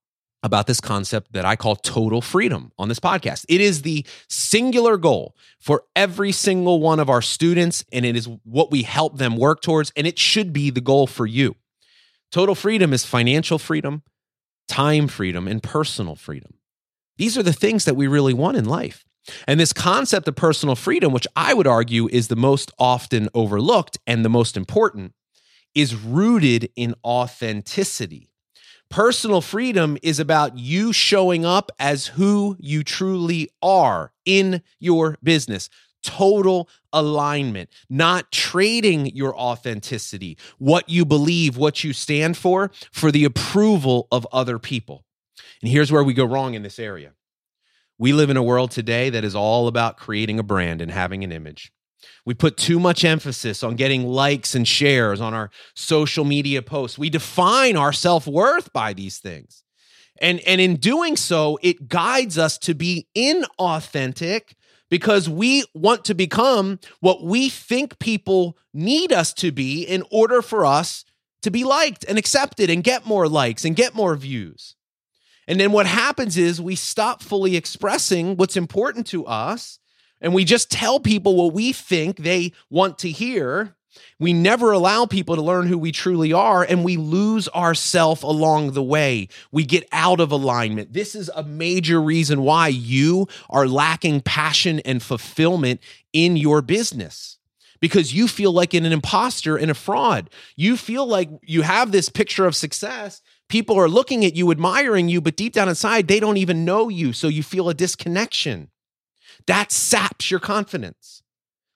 about 0.47 0.67
this 0.67 0.80
concept 0.80 1.32
that 1.32 1.45
I 1.45 1.56
call 1.56 1.76
total 1.76 2.23
freedom 2.23 2.73
on 2.78 2.89
this 2.89 3.00
podcast. 3.00 3.45
It 3.49 3.61
is 3.61 3.82
the 3.82 4.06
singular 4.28 4.97
goal 4.97 5.37
for 5.61 5.82
every 5.95 6.32
single 6.32 6.80
one 6.80 7.00
of 7.00 7.11
our 7.11 7.21
students, 7.21 7.85
and 7.93 8.06
it 8.06 8.17
is 8.17 8.28
what 8.45 8.71
we 8.71 8.85
help 8.85 9.19
them 9.19 9.37
work 9.37 9.61
towards, 9.61 9.93
and 9.97 10.06
it 10.06 10.19
should 10.19 10.52
be 10.52 10.71
the 10.71 10.80
goal 10.80 11.06
for 11.06 11.26
you. 11.26 11.56
Total 12.32 12.54
freedom 12.54 12.93
is 12.93 13.04
financial 13.04 13.59
freedom, 13.59 14.02
time 14.69 15.09
freedom, 15.09 15.47
and 15.49 15.63
personal 15.63 16.15
freedom. 16.15 16.54
These 17.19 17.37
are 17.37 17.43
the 17.43 17.52
things 17.52 17.85
that 17.85 17.97
we 17.97 18.06
really 18.06 18.35
want 18.35 18.56
in 18.56 18.65
life. 18.65 19.04
And 19.49 19.59
this 19.59 19.73
concept 19.73 20.28
of 20.28 20.37
personal 20.37 20.76
freedom, 20.76 21.13
which 21.13 21.26
I 21.35 21.54
would 21.54 21.67
argue 21.67 22.09
is 22.13 22.28
the 22.28 22.37
most 22.37 22.71
often 22.78 23.28
overlooked 23.35 23.99
and 24.06 24.25
the 24.25 24.28
most 24.28 24.56
important, 24.56 25.13
is 25.75 25.97
rooted 25.97 26.71
in 26.76 26.95
authenticity. 27.04 28.30
Personal 28.88 29.40
freedom 29.40 29.99
is 30.02 30.20
about 30.20 30.56
you 30.56 30.92
showing 30.92 31.44
up 31.44 31.72
as 31.78 32.06
who 32.06 32.56
you 32.60 32.84
truly 32.84 33.50
are 33.60 34.12
in 34.25 34.62
your 34.78 35.18
business. 35.22 35.68
Total 36.02 36.68
alignment, 36.92 37.68
not 37.90 38.30
trading 38.30 39.06
your 39.06 39.36
authenticity, 39.36 40.38
what 40.58 40.88
you 40.88 41.04
believe, 41.04 41.56
what 41.56 41.82
you 41.82 41.92
stand 41.92 42.36
for, 42.36 42.70
for 42.92 43.10
the 43.10 43.25
approval 43.25 44.06
of 44.12 44.26
other 44.32 44.58
people. 44.58 45.04
And 45.62 45.70
here's 45.70 45.90
where 45.90 46.04
we 46.04 46.14
go 46.14 46.25
wrong 46.25 46.54
in 46.54 46.62
this 46.62 46.78
area. 46.78 47.12
We 47.99 48.12
live 48.12 48.30
in 48.30 48.36
a 48.36 48.42
world 48.42 48.70
today 48.70 49.10
that 49.10 49.25
is 49.25 49.34
all 49.34 49.66
about 49.66 49.96
creating 49.96 50.38
a 50.38 50.44
brand 50.44 50.80
and 50.80 50.92
having 50.92 51.25
an 51.25 51.32
image. 51.32 51.72
We 52.25 52.35
put 52.35 52.56
too 52.56 52.80
much 52.80 53.04
emphasis 53.04 53.63
on 53.63 53.76
getting 53.76 54.06
likes 54.06 54.54
and 54.54 54.67
shares 54.67 55.21
on 55.21 55.35
our 55.35 55.50
social 55.75 56.25
media 56.25 56.63
posts. 56.63 56.99
We 56.99 57.11
define 57.11 57.76
our 57.76 57.93
self 57.93 58.26
worth 58.26 58.73
by 58.73 58.93
these 58.93 59.19
things. 59.19 59.63
And, 60.21 60.41
and 60.41 60.61
in 60.61 60.76
doing 60.76 61.17
so, 61.17 61.59
it 61.63 61.89
guides 61.89 62.39
us 62.39 62.59
to 62.59 62.75
be 62.75 63.06
inauthentic 63.17 64.54
because 64.89 65.28
we 65.28 65.65
want 65.75 66.04
to 66.06 66.15
become 66.15 66.78
what 67.00 67.23
we 67.23 67.49
think 67.49 67.99
people 67.99 68.56
need 68.73 69.13
us 69.13 69.32
to 69.35 69.52
be 69.52 69.82
in 69.82 70.02
order 70.11 70.43
for 70.43 70.65
us 70.65 71.04
to 71.43 71.50
be 71.50 71.65
liked 71.65 72.04
and 72.09 72.19
accepted 72.19 72.71
and 72.71 72.82
get 72.82 73.06
more 73.06 73.28
likes 73.28 73.65
and 73.65 73.76
get 73.76 73.95
more 73.95 74.17
views. 74.17 74.75
And 75.49 75.61
then 75.61 75.71
what 75.71 75.87
happens 75.87 76.37
is 76.37 76.61
we 76.61 76.75
stop 76.75 77.23
fully 77.23 77.56
expressing 77.56 78.37
what's 78.37 78.56
important 78.56 79.06
to 79.09 79.26
us 79.26 79.78
and 80.20 80.34
we 80.34 80.44
just 80.44 80.70
tell 80.70 81.00
people 81.00 81.36
what 81.36 81.52
we 81.52 81.72
think 81.72 82.18
they 82.18 82.52
want 82.70 82.98
to 82.98 83.10
hear, 83.10 83.76
we 84.18 84.32
never 84.32 84.72
allow 84.72 85.06
people 85.06 85.36
to 85.36 85.42
learn 85.42 85.66
who 85.66 85.78
we 85.78 85.92
truly 85.92 86.32
are, 86.32 86.62
and 86.62 86.84
we 86.84 86.96
lose 86.96 87.48
ourself 87.48 88.22
along 88.22 88.72
the 88.72 88.82
way. 88.82 89.28
We 89.52 89.64
get 89.64 89.88
out 89.92 90.20
of 90.20 90.32
alignment. 90.32 90.92
This 90.92 91.14
is 91.14 91.30
a 91.34 91.42
major 91.42 92.00
reason 92.00 92.42
why 92.42 92.68
you 92.68 93.28
are 93.50 93.66
lacking 93.66 94.22
passion 94.22 94.80
and 94.80 95.02
fulfillment 95.02 95.80
in 96.12 96.36
your 96.36 96.62
business 96.62 97.38
because 97.80 98.14
you 98.14 98.26
feel 98.26 98.52
like 98.52 98.74
an 98.74 98.86
imposter 98.86 99.56
and 99.56 99.70
a 99.70 99.74
fraud. 99.74 100.30
You 100.56 100.76
feel 100.76 101.06
like 101.06 101.28
you 101.42 101.62
have 101.62 101.92
this 101.92 102.08
picture 102.08 102.46
of 102.46 102.56
success. 102.56 103.20
People 103.48 103.78
are 103.78 103.88
looking 103.88 104.24
at 104.24 104.34
you, 104.34 104.50
admiring 104.50 105.08
you, 105.08 105.20
but 105.20 105.36
deep 105.36 105.52
down 105.52 105.68
inside, 105.68 106.08
they 106.08 106.20
don't 106.20 106.38
even 106.38 106.64
know 106.64 106.88
you. 106.88 107.12
So 107.12 107.28
you 107.28 107.42
feel 107.42 107.68
a 107.68 107.74
disconnection. 107.74 108.70
That 109.47 109.71
saps 109.71 110.30
your 110.30 110.41
confidence. 110.41 111.23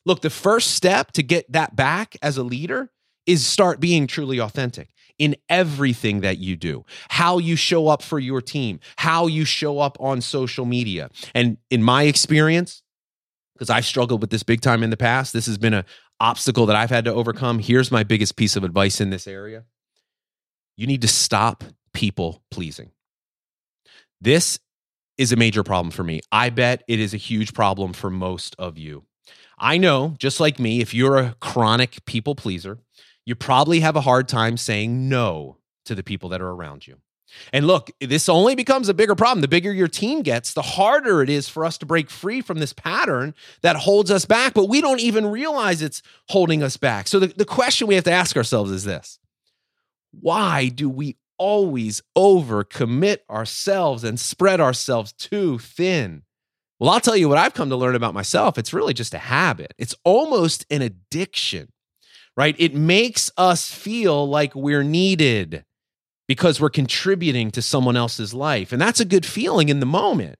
Look, 0.06 0.22
the 0.22 0.30
first 0.30 0.72
step 0.72 1.12
to 1.12 1.22
get 1.22 1.50
that 1.52 1.76
back 1.76 2.16
as 2.22 2.36
a 2.36 2.42
leader 2.42 2.90
is 3.26 3.46
start 3.46 3.80
being 3.80 4.06
truly 4.06 4.40
authentic 4.40 4.88
in 5.18 5.36
everything 5.48 6.22
that 6.22 6.38
you 6.38 6.56
do, 6.56 6.84
how 7.10 7.38
you 7.38 7.54
show 7.54 7.88
up 7.88 8.02
for 8.02 8.18
your 8.18 8.40
team, 8.40 8.80
how 8.96 9.26
you 9.26 9.44
show 9.44 9.78
up 9.78 9.98
on 10.00 10.20
social 10.20 10.64
media. 10.64 11.10
And 11.34 11.58
in 11.68 11.82
my 11.82 12.04
experience, 12.04 12.82
because 13.54 13.68
I've 13.68 13.84
struggled 13.84 14.22
with 14.22 14.30
this 14.30 14.42
big 14.42 14.62
time 14.62 14.82
in 14.82 14.88
the 14.88 14.96
past, 14.96 15.34
this 15.34 15.44
has 15.44 15.58
been 15.58 15.74
an 15.74 15.84
obstacle 16.18 16.64
that 16.66 16.76
I've 16.76 16.88
had 16.88 17.04
to 17.04 17.12
overcome. 17.12 17.58
Here's 17.58 17.92
my 17.92 18.02
biggest 18.02 18.36
piece 18.36 18.56
of 18.56 18.64
advice 18.64 19.00
in 19.00 19.10
this 19.10 19.26
area 19.26 19.64
you 20.76 20.86
need 20.86 21.02
to 21.02 21.08
stop 21.08 21.62
people 21.92 22.42
pleasing. 22.50 22.90
This 24.18 24.58
is 25.20 25.32
a 25.32 25.36
major 25.36 25.62
problem 25.62 25.90
for 25.90 26.02
me. 26.02 26.22
I 26.32 26.48
bet 26.48 26.82
it 26.88 26.98
is 26.98 27.12
a 27.12 27.18
huge 27.18 27.52
problem 27.52 27.92
for 27.92 28.08
most 28.08 28.56
of 28.58 28.78
you. 28.78 29.04
I 29.58 29.76
know, 29.76 30.14
just 30.18 30.40
like 30.40 30.58
me, 30.58 30.80
if 30.80 30.94
you're 30.94 31.18
a 31.18 31.34
chronic 31.40 32.02
people 32.06 32.34
pleaser, 32.34 32.78
you 33.26 33.34
probably 33.34 33.80
have 33.80 33.96
a 33.96 34.00
hard 34.00 34.28
time 34.28 34.56
saying 34.56 35.10
no 35.10 35.58
to 35.84 35.94
the 35.94 36.02
people 36.02 36.30
that 36.30 36.40
are 36.40 36.48
around 36.48 36.86
you. 36.86 36.96
And 37.52 37.66
look, 37.66 37.90
this 38.00 38.30
only 38.30 38.54
becomes 38.54 38.88
a 38.88 38.94
bigger 38.94 39.14
problem. 39.14 39.42
The 39.42 39.48
bigger 39.48 39.70
your 39.74 39.88
team 39.88 40.22
gets, 40.22 40.54
the 40.54 40.62
harder 40.62 41.20
it 41.20 41.28
is 41.28 41.50
for 41.50 41.66
us 41.66 41.76
to 41.78 41.86
break 41.86 42.08
free 42.08 42.40
from 42.40 42.58
this 42.58 42.72
pattern 42.72 43.34
that 43.60 43.76
holds 43.76 44.10
us 44.10 44.24
back, 44.24 44.54
but 44.54 44.70
we 44.70 44.80
don't 44.80 45.00
even 45.00 45.26
realize 45.26 45.82
it's 45.82 46.02
holding 46.30 46.62
us 46.62 46.78
back. 46.78 47.06
So 47.08 47.18
the, 47.20 47.26
the 47.26 47.44
question 47.44 47.88
we 47.88 47.94
have 47.94 48.04
to 48.04 48.10
ask 48.10 48.38
ourselves 48.38 48.70
is 48.70 48.84
this 48.84 49.18
Why 50.18 50.68
do 50.68 50.88
we 50.88 51.18
always 51.40 52.02
overcommit 52.16 53.20
ourselves 53.30 54.04
and 54.04 54.20
spread 54.20 54.60
ourselves 54.60 55.12
too 55.14 55.58
thin? 55.58 56.22
Well, 56.78 56.90
I'll 56.90 57.00
tell 57.00 57.16
you 57.16 57.28
what 57.28 57.38
I've 57.38 57.54
come 57.54 57.70
to 57.70 57.76
learn 57.76 57.94
about 57.94 58.14
myself. 58.14 58.58
It's 58.58 58.72
really 58.72 58.94
just 58.94 59.14
a 59.14 59.18
habit, 59.18 59.74
it's 59.78 59.94
almost 60.04 60.66
an 60.70 60.82
addiction, 60.82 61.72
right? 62.36 62.54
It 62.58 62.74
makes 62.74 63.32
us 63.36 63.72
feel 63.72 64.28
like 64.28 64.54
we're 64.54 64.84
needed 64.84 65.64
because 66.28 66.60
we're 66.60 66.70
contributing 66.70 67.50
to 67.50 67.62
someone 67.62 67.96
else's 67.96 68.32
life. 68.32 68.70
And 68.70 68.80
that's 68.80 69.00
a 69.00 69.04
good 69.04 69.26
feeling 69.26 69.68
in 69.68 69.80
the 69.80 69.86
moment, 69.86 70.38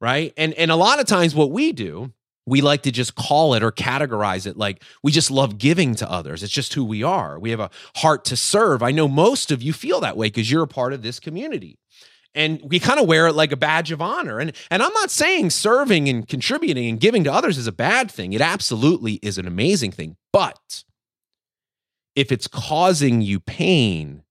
right? 0.00 0.32
And 0.36 0.54
and 0.54 0.70
a 0.70 0.76
lot 0.76 1.00
of 1.00 1.06
times 1.06 1.34
what 1.34 1.50
we 1.50 1.72
do, 1.72 2.12
we 2.46 2.60
like 2.60 2.82
to 2.82 2.92
just 2.92 3.14
call 3.14 3.54
it 3.54 3.62
or 3.62 3.72
categorize 3.72 4.46
it 4.46 4.56
like 4.56 4.82
we 5.02 5.10
just 5.10 5.30
love 5.30 5.58
giving 5.58 5.94
to 5.96 6.10
others. 6.10 6.42
It's 6.42 6.52
just 6.52 6.74
who 6.74 6.84
we 6.84 7.02
are. 7.02 7.38
We 7.38 7.50
have 7.50 7.60
a 7.60 7.70
heart 7.96 8.24
to 8.26 8.36
serve. 8.36 8.82
I 8.82 8.90
know 8.90 9.08
most 9.08 9.50
of 9.50 9.62
you 9.62 9.72
feel 9.72 10.00
that 10.00 10.16
way 10.16 10.26
because 10.26 10.50
you're 10.50 10.64
a 10.64 10.68
part 10.68 10.92
of 10.92 11.02
this 11.02 11.18
community. 11.18 11.78
And 12.34 12.60
we 12.64 12.80
kind 12.80 12.98
of 12.98 13.06
wear 13.06 13.28
it 13.28 13.34
like 13.34 13.52
a 13.52 13.56
badge 13.56 13.92
of 13.92 14.02
honor. 14.02 14.40
And 14.40 14.52
and 14.70 14.82
I'm 14.82 14.92
not 14.92 15.10
saying 15.10 15.50
serving 15.50 16.08
and 16.08 16.26
contributing 16.26 16.88
and 16.88 17.00
giving 17.00 17.24
to 17.24 17.32
others 17.32 17.58
is 17.58 17.68
a 17.68 17.72
bad 17.72 18.10
thing. 18.10 18.32
It 18.32 18.40
absolutely 18.40 19.14
is 19.22 19.38
an 19.38 19.46
amazing 19.46 19.92
thing. 19.92 20.16
But 20.32 20.84
if 22.16 22.32
it's 22.32 22.48
causing 22.48 23.20
you 23.20 23.40
pain, 23.40 24.24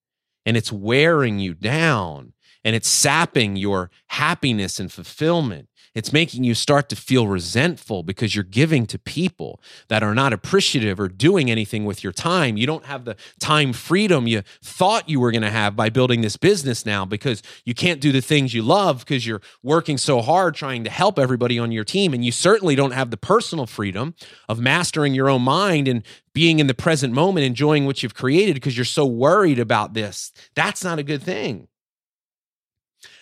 and 0.45 0.57
it's 0.57 0.71
wearing 0.71 1.39
you 1.39 1.53
down 1.53 2.33
and 2.63 2.75
it's 2.75 2.89
sapping 2.89 3.55
your 3.55 3.91
happiness 4.07 4.79
and 4.79 4.91
fulfillment. 4.91 5.67
It's 5.95 6.11
making 6.11 6.43
you 6.43 6.55
start 6.55 6.89
to 6.89 6.95
feel 6.95 7.27
resentful 7.27 8.01
because 8.01 8.33
you're 8.33 8.43
giving 8.43 8.87
to 8.87 8.97
people 8.97 9.61
that 9.89 10.01
are 10.01 10.15
not 10.15 10.33
appreciative 10.33 10.99
or 10.99 11.07
doing 11.07 11.51
anything 11.51 11.85
with 11.85 12.03
your 12.03 12.13
time. 12.13 12.57
You 12.57 12.65
don't 12.65 12.85
have 12.85 13.05
the 13.05 13.15
time 13.39 13.73
freedom 13.73 14.27
you 14.27 14.41
thought 14.63 15.07
you 15.07 15.19
were 15.19 15.31
going 15.31 15.43
to 15.43 15.51
have 15.51 15.75
by 15.75 15.89
building 15.89 16.21
this 16.21 16.35
business 16.35 16.83
now 16.83 17.05
because 17.05 17.43
you 17.63 17.75
can't 17.75 18.01
do 18.01 18.11
the 18.11 18.21
things 18.21 18.55
you 18.55 18.63
love 18.63 18.99
because 18.99 19.27
you're 19.27 19.41
working 19.61 19.99
so 19.99 20.21
hard 20.21 20.55
trying 20.55 20.83
to 20.83 20.89
help 20.89 21.19
everybody 21.19 21.59
on 21.59 21.71
your 21.71 21.83
team. 21.83 22.13
And 22.13 22.25
you 22.25 22.31
certainly 22.31 22.75
don't 22.75 22.91
have 22.91 23.11
the 23.11 23.17
personal 23.17 23.67
freedom 23.67 24.15
of 24.49 24.59
mastering 24.59 25.13
your 25.13 25.29
own 25.29 25.43
mind 25.43 25.87
and 25.87 26.03
being 26.33 26.57
in 26.57 26.65
the 26.65 26.73
present 26.73 27.13
moment, 27.13 27.45
enjoying 27.45 27.85
what 27.85 28.01
you've 28.01 28.15
created 28.15 28.55
because 28.55 28.75
you're 28.75 28.85
so 28.85 29.05
worried 29.05 29.59
about 29.59 29.93
this. 29.93 30.31
That's 30.55 30.83
not 30.83 30.97
a 30.97 31.03
good 31.03 31.21
thing. 31.21 31.67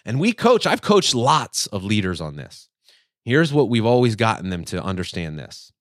And 0.05 0.19
we 0.19 0.33
coach, 0.33 0.65
I've 0.65 0.81
coached 0.81 1.13
lots 1.13 1.67
of 1.67 1.83
leaders 1.83 2.21
on 2.21 2.35
this. 2.35 2.69
Here's 3.23 3.53
what 3.53 3.69
we've 3.69 3.85
always 3.85 4.15
gotten 4.15 4.49
them 4.49 4.65
to 4.65 4.83
understand 4.83 5.37
this 5.37 5.71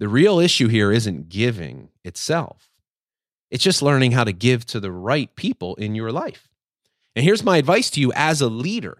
the 0.00 0.08
real 0.08 0.40
issue 0.40 0.68
here 0.68 0.90
isn't 0.90 1.28
giving 1.28 1.90
itself, 2.02 2.68
it's 3.50 3.64
just 3.64 3.82
learning 3.82 4.12
how 4.12 4.24
to 4.24 4.32
give 4.32 4.66
to 4.66 4.80
the 4.80 4.92
right 4.92 5.34
people 5.36 5.74
in 5.76 5.94
your 5.94 6.12
life. 6.12 6.48
And 7.16 7.24
here's 7.24 7.44
my 7.44 7.58
advice 7.58 7.90
to 7.90 8.00
you 8.00 8.12
as 8.14 8.40
a 8.40 8.48
leader 8.48 8.98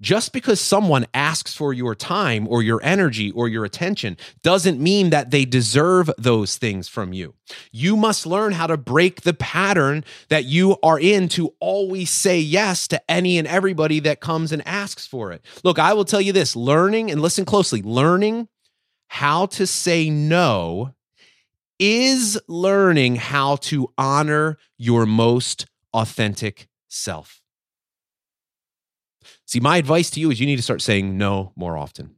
just 0.00 0.32
because 0.32 0.60
someone 0.60 1.06
asks 1.14 1.54
for 1.54 1.72
your 1.72 1.94
time 1.94 2.46
or 2.48 2.62
your 2.62 2.80
energy 2.82 3.30
or 3.30 3.48
your 3.48 3.64
attention 3.64 4.16
doesn't 4.42 4.80
mean 4.80 5.10
that 5.10 5.30
they 5.30 5.44
deserve 5.44 6.10
those 6.18 6.56
things 6.56 6.88
from 6.88 7.12
you. 7.12 7.34
You 7.72 7.96
must 7.96 8.26
learn 8.26 8.52
how 8.52 8.66
to 8.66 8.76
break 8.76 9.22
the 9.22 9.34
pattern 9.34 10.04
that 10.28 10.44
you 10.44 10.76
are 10.82 10.98
in 10.98 11.28
to 11.30 11.54
always 11.60 12.10
say 12.10 12.38
yes 12.38 12.86
to 12.88 13.10
any 13.10 13.38
and 13.38 13.48
everybody 13.48 14.00
that 14.00 14.20
comes 14.20 14.52
and 14.52 14.66
asks 14.66 15.06
for 15.06 15.32
it. 15.32 15.44
Look, 15.64 15.78
I 15.78 15.94
will 15.94 16.04
tell 16.04 16.20
you 16.20 16.32
this 16.32 16.54
learning, 16.54 17.10
and 17.10 17.22
listen 17.22 17.44
closely, 17.44 17.82
learning 17.82 18.48
how 19.08 19.46
to 19.46 19.66
say 19.66 20.10
no 20.10 20.92
is 21.78 22.40
learning 22.48 23.16
how 23.16 23.56
to 23.56 23.92
honor 23.98 24.58
your 24.78 25.06
most 25.06 25.66
authentic 25.92 26.68
self. 26.88 27.42
See, 29.46 29.60
my 29.60 29.76
advice 29.76 30.10
to 30.10 30.20
you 30.20 30.30
is 30.30 30.40
you 30.40 30.46
need 30.46 30.56
to 30.56 30.62
start 30.62 30.82
saying 30.82 31.16
no 31.16 31.52
more 31.56 31.76
often. 31.76 32.16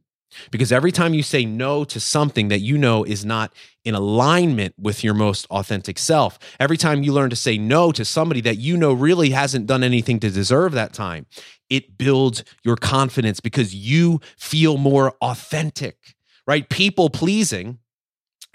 Because 0.51 0.71
every 0.71 0.91
time 0.91 1.13
you 1.13 1.23
say 1.23 1.45
no 1.45 1.83
to 1.85 1.99
something 1.99 2.49
that 2.49 2.59
you 2.59 2.77
know 2.77 3.03
is 3.03 3.25
not 3.25 3.53
in 3.83 3.95
alignment 3.95 4.75
with 4.77 5.03
your 5.03 5.13
most 5.13 5.47
authentic 5.49 5.97
self, 5.97 6.37
every 6.59 6.77
time 6.77 7.03
you 7.03 7.13
learn 7.13 7.31
to 7.31 7.35
say 7.35 7.57
no 7.57 7.91
to 7.91 8.05
somebody 8.05 8.41
that 8.41 8.57
you 8.57 8.77
know 8.77 8.93
really 8.93 9.31
hasn't 9.31 9.65
done 9.65 9.83
anything 9.83 10.19
to 10.19 10.29
deserve 10.29 10.73
that 10.73 10.93
time, 10.93 11.25
it 11.69 11.97
builds 11.97 12.43
your 12.63 12.75
confidence 12.75 13.39
because 13.39 13.73
you 13.73 14.19
feel 14.37 14.77
more 14.77 15.13
authentic, 15.21 16.15
right? 16.45 16.69
People 16.69 17.09
pleasing 17.09 17.79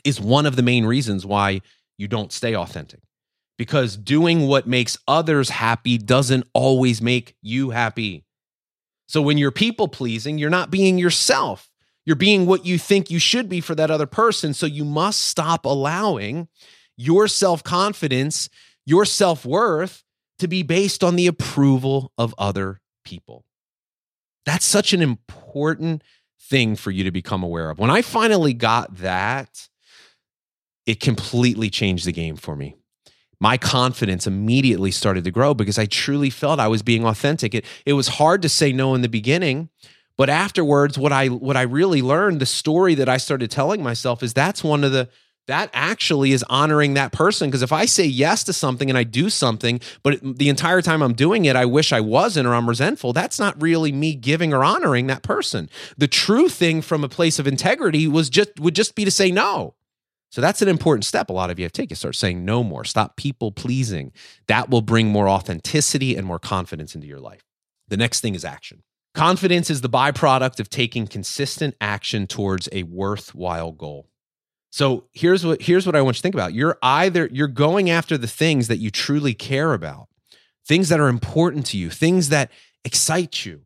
is 0.04 0.20
one 0.20 0.46
of 0.46 0.56
the 0.56 0.62
main 0.62 0.84
reasons 0.87 1.26
why 1.26 1.60
you 1.96 2.06
don't 2.06 2.32
stay 2.32 2.54
authentic. 2.54 3.00
Because 3.56 3.96
doing 3.96 4.46
what 4.48 4.66
makes 4.66 4.98
others 5.06 5.48
happy 5.48 5.96
doesn't 5.96 6.46
always 6.52 7.00
make 7.00 7.37
you 7.40 7.70
happy. 7.70 8.24
So 9.06 9.22
when 9.22 9.38
you're 9.38 9.50
people 9.50 9.88
pleasing, 9.88 10.38
you're 10.38 10.50
not 10.50 10.70
being 10.70 10.98
yourself. 10.98 11.70
You're 12.06 12.16
being 12.16 12.46
what 12.46 12.66
you 12.66 12.78
think 12.78 13.10
you 13.10 13.18
should 13.18 13.48
be 13.48 13.60
for 13.60 13.74
that 13.74 13.90
other 13.90 14.06
person. 14.06 14.54
So 14.54 14.66
you 14.66 14.84
must 14.84 15.20
stop 15.20 15.64
allowing 15.64 16.48
your 16.96 17.28
self 17.28 17.62
confidence, 17.62 18.48
your 18.84 19.04
self 19.04 19.44
worth 19.44 20.02
to 20.38 20.48
be 20.48 20.62
based 20.62 21.02
on 21.02 21.16
the 21.16 21.26
approval 21.26 22.12
of 22.18 22.34
other 22.38 22.80
people. 23.04 23.44
That's 24.44 24.66
such 24.66 24.92
an 24.92 25.00
important 25.00 26.02
thing 26.40 26.76
for 26.76 26.90
you 26.90 27.04
to 27.04 27.10
become 27.10 27.42
aware 27.42 27.70
of. 27.70 27.78
When 27.78 27.90
I 27.90 28.02
finally 28.02 28.52
got 28.52 28.96
that, 28.96 29.68
it 30.84 31.00
completely 31.00 31.70
changed 31.70 32.04
the 32.04 32.12
game 32.12 32.36
for 32.36 32.54
me 32.54 32.76
my 33.44 33.59
confidence 33.59 34.26
immediately 34.26 34.90
started 34.90 35.22
to 35.22 35.30
grow 35.30 35.52
because 35.52 35.78
I 35.78 35.85
truly 35.85 36.30
felt 36.30 36.59
I 36.59 36.66
was 36.66 36.83
being 36.83 37.04
authentic. 37.04 37.54
It, 37.54 37.66
it 37.85 37.92
was 37.92 38.09
hard 38.09 38.40
to 38.40 38.48
say 38.48 38.72
no 38.72 38.94
in 38.94 39.02
the 39.02 39.09
beginning, 39.09 39.68
but 40.16 40.30
afterwards, 40.30 40.98
what 40.98 41.12
I 41.12 41.26
what 41.28 41.54
I 41.54 41.61
really 41.61 42.00
learned, 42.00 42.40
the 42.40 42.46
story 42.46 42.94
that 42.94 43.07
I 43.07 43.18
started 43.18 43.50
telling 43.50 43.83
myself 43.83 44.22
is 44.22 44.33
that's 44.33 44.64
one 44.64 44.83
of 44.83 44.92
the 44.92 45.11
that 45.46 45.68
actually 45.74 46.33
is 46.33 46.42
honoring 46.48 46.94
that 46.94 47.12
person 47.12 47.50
because 47.50 47.61
if 47.61 47.70
I 47.70 47.85
say 47.85 48.07
yes 48.07 48.44
to 48.44 48.54
something 48.54 48.88
and 48.88 48.96
I 48.96 49.04
do 49.04 49.28
something, 49.28 49.78
but 50.02 50.20
the 50.22 50.48
entire 50.48 50.80
time 50.80 51.02
I'm 51.02 51.12
doing 51.12 51.44
it, 51.44 51.54
I 51.54 51.66
wish 51.66 51.92
I 51.92 52.00
wasn't 52.00 52.46
or 52.48 52.54
I'm 52.54 52.66
resentful, 52.66 53.12
that's 53.12 53.38
not 53.38 53.61
really 53.61 53.92
me 53.92 54.14
giving 54.14 54.54
or 54.54 54.64
honoring 54.64 55.07
that 55.09 55.22
person. 55.22 55.68
The 55.98 56.09
true 56.09 56.48
thing 56.48 56.80
from 56.80 57.04
a 57.04 57.11
place 57.11 57.38
of 57.38 57.46
integrity 57.46 58.09
was 58.09 58.30
just 58.30 58.59
would 58.59 58.74
just 58.74 58.94
be 58.94 59.04
to 59.04 59.11
say 59.11 59.30
no. 59.30 59.74
So 60.34 60.40
that's 60.40 60.62
an 60.62 60.68
important 60.68 61.04
step 61.04 61.30
a 61.30 61.32
lot 61.32 61.50
of 61.50 61.60
you 61.60 61.64
have 61.64 61.70
taken. 61.70 61.96
Start 61.96 62.16
saying 62.16 62.44
no 62.44 62.64
more. 62.64 62.84
Stop 62.84 63.14
people 63.14 63.52
pleasing. 63.52 64.10
That 64.48 64.68
will 64.68 64.82
bring 64.82 65.06
more 65.06 65.28
authenticity 65.28 66.16
and 66.16 66.26
more 66.26 66.40
confidence 66.40 66.96
into 66.96 67.06
your 67.06 67.20
life. 67.20 67.44
The 67.86 67.96
next 67.96 68.20
thing 68.20 68.34
is 68.34 68.44
action. 68.44 68.82
Confidence 69.14 69.70
is 69.70 69.80
the 69.80 69.88
byproduct 69.88 70.58
of 70.58 70.68
taking 70.68 71.06
consistent 71.06 71.76
action 71.80 72.26
towards 72.26 72.68
a 72.72 72.82
worthwhile 72.82 73.70
goal. 73.70 74.08
So 74.70 75.04
here's 75.12 75.46
what 75.46 75.62
here's 75.62 75.86
what 75.86 75.94
I 75.94 76.02
want 76.02 76.16
you 76.16 76.18
to 76.18 76.22
think 76.22 76.34
about. 76.34 76.52
You're 76.52 76.78
either 76.82 77.28
you're 77.30 77.46
going 77.46 77.88
after 77.88 78.18
the 78.18 78.26
things 78.26 78.66
that 78.66 78.78
you 78.78 78.90
truly 78.90 79.34
care 79.34 79.72
about, 79.72 80.08
things 80.66 80.88
that 80.88 80.98
are 80.98 81.06
important 81.06 81.64
to 81.66 81.78
you, 81.78 81.90
things 81.90 82.30
that 82.30 82.50
excite 82.84 83.46
you, 83.46 83.60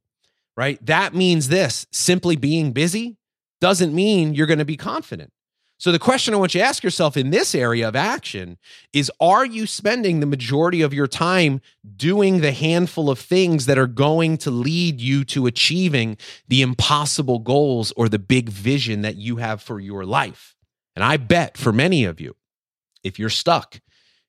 right? 0.54 0.84
That 0.84 1.14
means 1.14 1.48
this, 1.48 1.86
simply 1.92 2.36
being 2.36 2.72
busy 2.72 3.16
doesn't 3.58 3.94
mean 3.94 4.34
you're 4.34 4.46
going 4.46 4.58
to 4.58 4.66
be 4.66 4.76
confident. 4.76 5.32
So, 5.80 5.92
the 5.92 6.00
question 6.00 6.34
I 6.34 6.38
want 6.38 6.54
you 6.54 6.60
to 6.60 6.66
ask 6.66 6.82
yourself 6.82 7.16
in 7.16 7.30
this 7.30 7.54
area 7.54 7.86
of 7.86 7.94
action 7.94 8.58
is 8.92 9.12
Are 9.20 9.46
you 9.46 9.64
spending 9.64 10.18
the 10.18 10.26
majority 10.26 10.82
of 10.82 10.92
your 10.92 11.06
time 11.06 11.60
doing 11.96 12.40
the 12.40 12.50
handful 12.50 13.08
of 13.08 13.20
things 13.20 13.66
that 13.66 13.78
are 13.78 13.86
going 13.86 14.38
to 14.38 14.50
lead 14.50 15.00
you 15.00 15.24
to 15.26 15.46
achieving 15.46 16.16
the 16.48 16.62
impossible 16.62 17.38
goals 17.38 17.92
or 17.96 18.08
the 18.08 18.18
big 18.18 18.48
vision 18.48 19.02
that 19.02 19.16
you 19.16 19.36
have 19.36 19.62
for 19.62 19.78
your 19.78 20.04
life? 20.04 20.56
And 20.96 21.04
I 21.04 21.16
bet 21.16 21.56
for 21.56 21.72
many 21.72 22.04
of 22.04 22.20
you, 22.20 22.34
if 23.04 23.20
you're 23.20 23.30
stuck, 23.30 23.80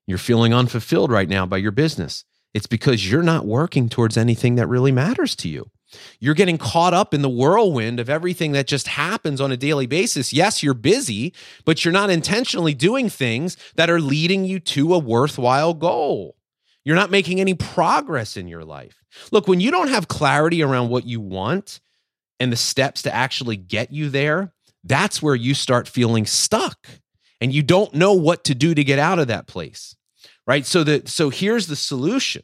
you're 0.06 0.18
feeling 0.18 0.54
unfulfilled 0.54 1.10
right 1.10 1.28
now 1.28 1.46
by 1.46 1.56
your 1.56 1.72
business, 1.72 2.24
it's 2.54 2.68
because 2.68 3.10
you're 3.10 3.24
not 3.24 3.44
working 3.44 3.88
towards 3.88 4.16
anything 4.16 4.54
that 4.54 4.68
really 4.68 4.92
matters 4.92 5.34
to 5.36 5.48
you. 5.48 5.70
You're 6.18 6.34
getting 6.34 6.58
caught 6.58 6.94
up 6.94 7.12
in 7.14 7.22
the 7.22 7.28
whirlwind 7.28 8.00
of 8.00 8.08
everything 8.08 8.52
that 8.52 8.66
just 8.66 8.88
happens 8.88 9.40
on 9.40 9.52
a 9.52 9.56
daily 9.56 9.86
basis. 9.86 10.32
Yes, 10.32 10.62
you're 10.62 10.74
busy, 10.74 11.32
but 11.64 11.84
you're 11.84 11.92
not 11.92 12.10
intentionally 12.10 12.74
doing 12.74 13.08
things 13.08 13.56
that 13.76 13.90
are 13.90 14.00
leading 14.00 14.44
you 14.44 14.60
to 14.60 14.94
a 14.94 14.98
worthwhile 14.98 15.74
goal. 15.74 16.36
You're 16.84 16.96
not 16.96 17.10
making 17.10 17.40
any 17.40 17.54
progress 17.54 18.36
in 18.36 18.48
your 18.48 18.64
life. 18.64 19.02
Look, 19.32 19.48
when 19.48 19.60
you 19.60 19.70
don't 19.70 19.88
have 19.88 20.08
clarity 20.08 20.62
around 20.62 20.88
what 20.88 21.04
you 21.04 21.20
want 21.20 21.80
and 22.38 22.50
the 22.50 22.56
steps 22.56 23.02
to 23.02 23.14
actually 23.14 23.56
get 23.56 23.92
you 23.92 24.08
there, 24.08 24.52
that's 24.84 25.20
where 25.22 25.34
you 25.34 25.54
start 25.54 25.88
feeling 25.88 26.24
stuck 26.24 26.86
and 27.40 27.52
you 27.52 27.62
don't 27.62 27.94
know 27.94 28.12
what 28.12 28.44
to 28.44 28.54
do 28.54 28.74
to 28.74 28.84
get 28.84 28.98
out 28.98 29.18
of 29.18 29.28
that 29.28 29.46
place. 29.46 29.94
Right? 30.46 30.64
So 30.66 30.84
the 30.84 31.02
so 31.06 31.30
here's 31.30 31.66
the 31.66 31.76
solution 31.76 32.42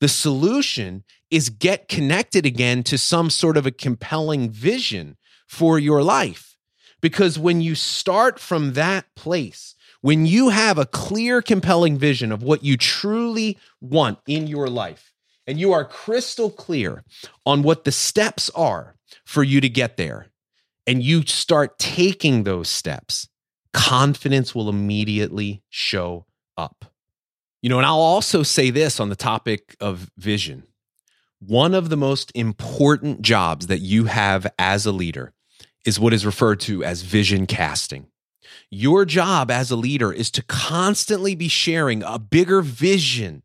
The 0.00 0.08
solution 0.08 1.04
is 1.34 1.50
get 1.50 1.88
connected 1.88 2.46
again 2.46 2.84
to 2.84 2.96
some 2.96 3.28
sort 3.28 3.56
of 3.56 3.66
a 3.66 3.72
compelling 3.72 4.48
vision 4.48 5.16
for 5.48 5.80
your 5.80 6.00
life. 6.00 6.56
Because 7.02 7.40
when 7.40 7.60
you 7.60 7.74
start 7.74 8.38
from 8.38 8.74
that 8.74 9.06
place, 9.16 9.74
when 10.00 10.26
you 10.26 10.50
have 10.50 10.78
a 10.78 10.86
clear, 10.86 11.42
compelling 11.42 11.98
vision 11.98 12.30
of 12.30 12.44
what 12.44 12.62
you 12.62 12.76
truly 12.76 13.58
want 13.80 14.20
in 14.28 14.46
your 14.46 14.68
life, 14.68 15.12
and 15.44 15.58
you 15.58 15.72
are 15.72 15.84
crystal 15.84 16.50
clear 16.50 17.02
on 17.44 17.62
what 17.62 17.82
the 17.82 17.90
steps 17.90 18.48
are 18.50 18.94
for 19.24 19.42
you 19.42 19.60
to 19.60 19.68
get 19.68 19.96
there, 19.96 20.28
and 20.86 21.02
you 21.02 21.26
start 21.26 21.80
taking 21.80 22.44
those 22.44 22.68
steps, 22.68 23.28
confidence 23.72 24.54
will 24.54 24.68
immediately 24.68 25.64
show 25.68 26.26
up. 26.56 26.84
You 27.60 27.70
know, 27.70 27.78
and 27.78 27.86
I'll 27.86 27.98
also 27.98 28.44
say 28.44 28.70
this 28.70 29.00
on 29.00 29.08
the 29.08 29.16
topic 29.16 29.74
of 29.80 30.12
vision. 30.16 30.62
One 31.46 31.74
of 31.74 31.90
the 31.90 31.96
most 31.96 32.32
important 32.34 33.20
jobs 33.20 33.66
that 33.66 33.80
you 33.80 34.06
have 34.06 34.46
as 34.58 34.86
a 34.86 34.92
leader 34.92 35.34
is 35.84 36.00
what 36.00 36.14
is 36.14 36.24
referred 36.24 36.58
to 36.60 36.82
as 36.82 37.02
vision 37.02 37.44
casting. 37.46 38.06
Your 38.70 39.04
job 39.04 39.50
as 39.50 39.70
a 39.70 39.76
leader 39.76 40.10
is 40.10 40.30
to 40.30 40.42
constantly 40.42 41.34
be 41.34 41.48
sharing 41.48 42.02
a 42.02 42.18
bigger 42.18 42.62
vision 42.62 43.42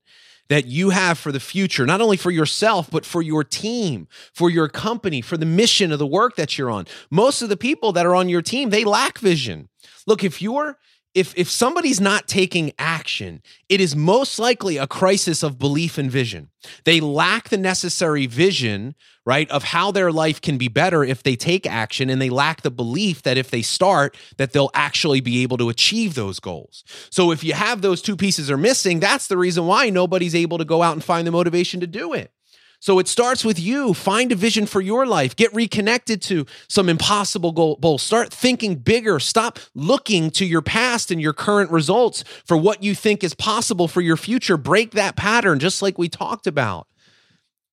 that 0.48 0.66
you 0.66 0.92
have 0.92 1.18
for 1.18 1.34
the 1.34 1.42
future, 1.42 1.86
not 1.86 2.00
only 2.00 2.16
for 2.16 2.32
yourself, 2.32 2.90
but 2.90 3.06
for 3.06 3.22
your 3.22 3.44
team, 3.44 4.08
for 4.34 4.50
your 4.50 4.70
company, 4.70 5.20
for 5.20 5.36
the 5.36 5.46
mission 5.46 5.92
of 5.92 6.00
the 6.00 6.08
work 6.08 6.38
that 6.38 6.58
you're 6.58 6.72
on. 6.72 6.88
Most 7.12 7.42
of 7.42 7.50
the 7.50 7.58
people 7.58 7.92
that 7.92 8.06
are 8.06 8.16
on 8.16 8.30
your 8.30 8.42
team, 8.42 8.70
they 8.70 8.86
lack 8.86 9.20
vision. 9.20 9.68
Look, 10.08 10.24
if 10.24 10.42
you're 10.42 10.78
if 11.15 11.34
if 11.36 11.50
somebody's 11.50 12.00
not 12.00 12.28
taking 12.28 12.72
action, 12.78 13.41
it 13.67 13.82
is 13.82 13.95
most 13.95 14.38
likely 14.38 14.78
a 14.78 14.88
crisis 14.88 15.41
of 15.41 15.58
belief 15.58 15.98
and 15.98 16.12
vision. 16.12 16.50
They 16.86 17.00
lack 17.00 17.50
the 17.50 17.58
necessary 17.58 18.28
vision, 18.28 18.95
right, 19.26 19.50
of 19.50 19.63
how 19.63 19.91
their 19.91 20.12
life 20.12 20.39
can 20.39 20.58
be 20.58 20.67
better 20.67 21.04
if 21.04 21.24
they 21.24 21.36
take 21.36 21.65
action 21.65 22.10
and 22.10 22.22
they 22.22 22.30
lack 22.30 22.62
the 22.62 22.72
belief 22.72 23.24
that 23.24 23.38
if 23.38 23.50
they 23.50 23.62
start 23.62 24.17
that 24.38 24.54
they'll 24.54 24.72
actually 24.74 25.22
be 25.22 25.41
able 25.41 25.58
to 25.58 25.69
achieve 25.69 26.13
those 26.13 26.39
goals. 26.39 26.84
So 27.10 27.32
if 27.32 27.43
you 27.43 27.54
have 27.54 27.82
those 27.82 28.02
two 28.02 28.15
pieces 28.15 28.52
are 28.52 28.58
missing, 28.58 29.00
that's 29.00 29.28
the 29.28 29.38
reason 29.38 29.65
why 29.65 29.89
nobody's 29.89 30.36
able 30.36 30.60
to 30.60 30.65
go 30.65 30.84
out 30.84 30.93
and 30.93 31.04
find 31.04 31.26
the 31.26 31.32
motivation 31.32 31.80
to 31.80 31.88
do 31.88 32.13
it. 32.13 32.32
So 32.80 32.98
it 33.00 33.08
starts 33.08 33.44
with 33.44 33.60
you. 33.60 33.94
Find 33.94 34.32
a 34.32 34.36
vision 34.36 34.65
for 34.65 34.80
your 34.80 35.06
life. 35.06 35.36
Get 35.36 35.54
reconnected 35.54 36.22
to 36.24 36.46
some 36.70 36.88
impossible 36.88 37.52
goals. 37.52 38.02
Start 38.02 38.34
thinking 38.34 38.76
bigger. 38.76 39.20
Stop 39.20 39.60
looking 39.76 40.32
to 40.32 40.46
your 40.46 40.62
past 40.62 41.12
and 41.12 41.22
your 41.22 41.34
current 41.34 41.72
results 41.72 42.24
for 42.46 42.56
what 42.56 42.82
you 42.82 42.96
think 42.96 43.24
is 43.24 43.34
possible 43.34 43.88
for 43.88 44.02
your 44.02 44.18
future. 44.18 44.56
Break 44.56 44.92
that 44.92 45.15
pattern, 45.15 45.60
just 45.60 45.82
like 45.82 45.98
we 45.98 46.08
talked 46.08 46.48
about. 46.48 46.88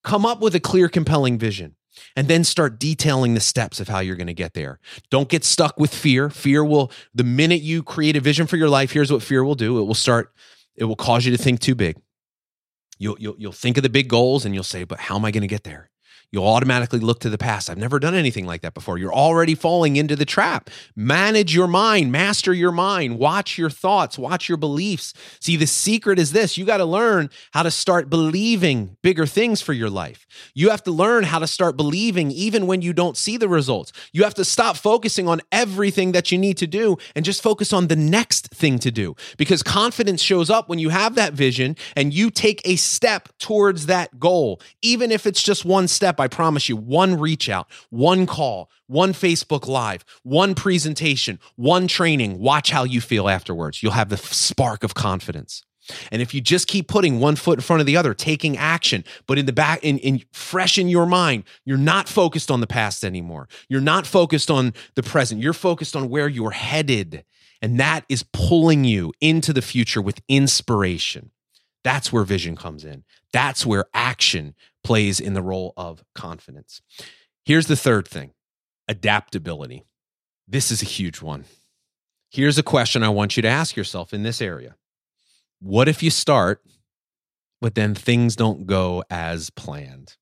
Come 0.03 0.25
up 0.25 0.41
with 0.41 0.55
a 0.55 0.59
clear, 0.59 0.89
compelling 0.89 1.37
vision 1.37 1.75
and 2.15 2.27
then 2.27 2.43
start 2.43 2.79
detailing 2.79 3.33
the 3.33 3.39
steps 3.39 3.79
of 3.79 3.87
how 3.87 3.99
you're 3.99 4.15
going 4.15 4.27
to 4.27 4.33
get 4.33 4.53
there. 4.53 4.79
Don't 5.09 5.29
get 5.29 5.43
stuck 5.43 5.79
with 5.79 5.93
fear. 5.93 6.29
Fear 6.29 6.63
will, 6.63 6.91
the 7.13 7.23
minute 7.23 7.61
you 7.61 7.83
create 7.83 8.15
a 8.15 8.19
vision 8.19 8.47
for 8.47 8.57
your 8.57 8.69
life, 8.69 8.91
here's 8.91 9.11
what 9.11 9.23
fear 9.23 9.43
will 9.43 9.55
do 9.55 9.79
it 9.79 9.83
will 9.83 9.93
start, 9.93 10.33
it 10.75 10.85
will 10.85 10.95
cause 10.95 11.25
you 11.25 11.35
to 11.35 11.41
think 11.41 11.59
too 11.59 11.75
big. 11.75 11.97
You'll, 12.97 13.17
you'll, 13.19 13.35
you'll 13.37 13.51
think 13.51 13.77
of 13.77 13.83
the 13.83 13.89
big 13.89 14.07
goals 14.07 14.45
and 14.45 14.53
you'll 14.53 14.63
say, 14.63 14.83
but 14.83 14.99
how 14.99 15.15
am 15.15 15.25
I 15.25 15.31
going 15.31 15.41
to 15.41 15.47
get 15.47 15.63
there? 15.63 15.89
You'll 16.29 16.47
automatically 16.47 16.99
look 16.99 17.19
to 17.21 17.29
the 17.29 17.37
past. 17.37 17.69
I've 17.69 17.77
never 17.77 17.99
done 17.99 18.13
anything 18.13 18.45
like 18.45 18.61
that 18.61 18.73
before. 18.73 18.97
You're 18.97 19.13
already 19.13 19.55
falling 19.55 19.95
into 19.95 20.13
the 20.13 20.25
trap. 20.25 20.69
Manage 20.93 21.55
your 21.55 21.67
mind, 21.67 22.11
master 22.11 22.53
your 22.53 22.73
mind, 22.73 23.17
watch 23.17 23.57
your 23.57 23.69
thoughts, 23.69 24.19
watch 24.19 24.49
your 24.49 24.57
beliefs. 24.57 25.13
See, 25.39 25.55
the 25.55 25.65
secret 25.65 26.19
is 26.19 26.33
this 26.33 26.57
you 26.57 26.65
got 26.65 26.77
to 26.77 26.85
learn 26.85 27.29
how 27.53 27.63
to 27.63 27.71
start 27.71 28.09
believing 28.09 28.97
bigger 29.01 29.25
things 29.25 29.61
for 29.61 29.71
your 29.71 29.89
life. 29.89 30.27
You 30.53 30.69
have 30.69 30.83
to 30.83 30.91
learn 30.91 31.23
how 31.23 31.39
to 31.39 31.47
start 31.47 31.77
believing 31.77 32.31
even 32.31 32.67
when 32.67 32.81
you 32.81 32.91
don't 32.91 33.15
see 33.15 33.37
the 33.37 33.47
results. 33.47 33.93
You 34.11 34.23
have 34.23 34.33
to 34.33 34.43
stop 34.43 34.75
focusing 34.75 35.29
on 35.29 35.39
everything 35.53 36.11
that 36.11 36.29
you 36.29 36.37
need 36.37 36.57
to 36.57 36.67
do 36.67 36.97
and 37.15 37.23
just 37.23 37.41
focus 37.41 37.71
on 37.71 37.87
the 37.87 37.95
next 37.95 38.49
thing 38.49 38.79
to 38.79 38.91
do 38.91 39.15
because 39.37 39.63
confidence 39.63 40.21
shows 40.21 40.49
up 40.49 40.67
when 40.67 40.79
you 40.79 40.89
have 40.89 41.15
that 41.15 41.33
vision 41.33 41.77
and 41.95 42.13
you 42.13 42.29
take 42.29 42.61
a 42.65 42.75
step 42.75 43.29
towards 43.39 43.85
that 43.85 44.19
goal, 44.19 44.59
even 44.81 45.09
if 45.09 45.25
it's 45.25 45.41
just 45.41 45.63
one 45.63 45.87
step 45.87 46.16
step, 46.17 46.23
I 46.23 46.27
promise 46.27 46.69
you, 46.69 46.75
one 46.75 47.19
reach 47.19 47.49
out, 47.49 47.67
one 47.89 48.25
call, 48.25 48.69
one 48.87 49.13
Facebook 49.13 49.67
Live, 49.67 50.03
one 50.23 50.55
presentation, 50.55 51.39
one 51.55 51.87
training. 51.87 52.39
Watch 52.39 52.71
how 52.71 52.83
you 52.83 53.01
feel 53.01 53.29
afterwards. 53.29 53.83
You'll 53.83 53.93
have 53.93 54.09
the 54.09 54.17
spark 54.17 54.83
of 54.83 54.93
confidence. 54.93 55.63
And 56.11 56.21
if 56.21 56.33
you 56.33 56.41
just 56.41 56.67
keep 56.67 56.89
putting 56.89 57.19
one 57.19 57.37
foot 57.37 57.59
in 57.59 57.61
front 57.61 57.79
of 57.79 57.85
the 57.85 57.95
other, 57.95 58.13
taking 58.13 58.57
action, 58.57 59.05
but 59.25 59.37
in 59.37 59.45
the 59.45 59.53
back, 59.53 59.79
in, 59.83 59.99
in 59.99 60.23
fresh 60.33 60.77
in 60.77 60.89
your 60.89 61.05
mind, 61.05 61.45
you're 61.63 61.77
not 61.77 62.09
focused 62.09 62.51
on 62.51 62.59
the 62.59 62.67
past 62.67 63.05
anymore. 63.05 63.47
You're 63.69 63.79
not 63.79 64.05
focused 64.05 64.51
on 64.51 64.73
the 64.95 65.03
present. 65.03 65.41
You're 65.41 65.53
focused 65.53 65.95
on 65.95 66.09
where 66.09 66.27
you're 66.27 66.51
headed. 66.51 67.23
And 67.61 67.79
that 67.79 68.03
is 68.09 68.23
pulling 68.33 68.83
you 68.83 69.13
into 69.21 69.53
the 69.53 69.61
future 69.61 70.01
with 70.01 70.19
inspiration. 70.27 71.31
That's 71.85 72.11
where 72.11 72.25
vision 72.25 72.57
comes 72.57 72.83
in. 72.83 73.05
That's 73.31 73.65
where 73.65 73.85
action 73.93 74.55
plays 74.87 75.19
in 75.19 75.33
the 75.33 75.41
role 75.41 75.73
of 75.75 76.01
confidence. 76.15 76.81
Here's 77.43 77.67
the 77.67 77.75
third 77.75 78.07
thing 78.07 78.31
adaptability. 78.87 79.83
This 80.47 80.71
is 80.71 80.81
a 80.81 80.85
huge 80.85 81.21
one. 81.21 81.43
Here's 82.31 82.57
a 82.57 82.63
question 82.63 83.03
I 83.03 83.09
want 83.09 83.35
you 83.35 83.41
to 83.41 83.49
ask 83.49 83.75
yourself 83.75 84.13
in 84.13 84.23
this 84.23 84.41
area 84.41 84.75
What 85.59 85.89
if 85.89 86.01
you 86.01 86.09
start, 86.09 86.63
but 87.59 87.75
then 87.75 87.95
things 87.95 88.37
don't 88.37 88.65
go 88.65 89.03
as 89.09 89.49
planned? 89.49 90.15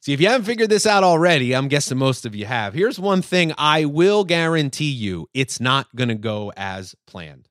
See, 0.00 0.12
if 0.12 0.20
you 0.20 0.28
haven't 0.28 0.46
figured 0.46 0.70
this 0.70 0.86
out 0.86 1.02
already, 1.02 1.52
I'm 1.52 1.66
guessing 1.66 1.98
most 1.98 2.24
of 2.24 2.36
you 2.36 2.46
have. 2.46 2.72
Here's 2.72 3.00
one 3.00 3.20
thing 3.20 3.52
I 3.58 3.84
will 3.84 4.22
guarantee 4.22 4.92
you 4.92 5.28
it's 5.34 5.58
not 5.58 5.88
going 5.96 6.08
to 6.08 6.14
go 6.14 6.52
as 6.56 6.94
planned. 7.04 7.49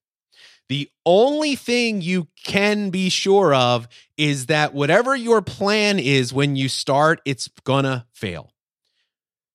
The 0.69 0.89
only 1.05 1.55
thing 1.55 2.01
you 2.01 2.27
can 2.45 2.91
be 2.91 3.10
sure 3.10 3.53
of 3.53 3.88
is 4.17 4.45
that 4.45 4.73
whatever 4.73 5.15
your 5.15 5.41
plan 5.41 5.97
is 5.99 6.32
when 6.32 6.55
you 6.55 6.69
start, 6.69 7.21
it's 7.25 7.47
gonna 7.63 8.05
fail. 8.13 8.53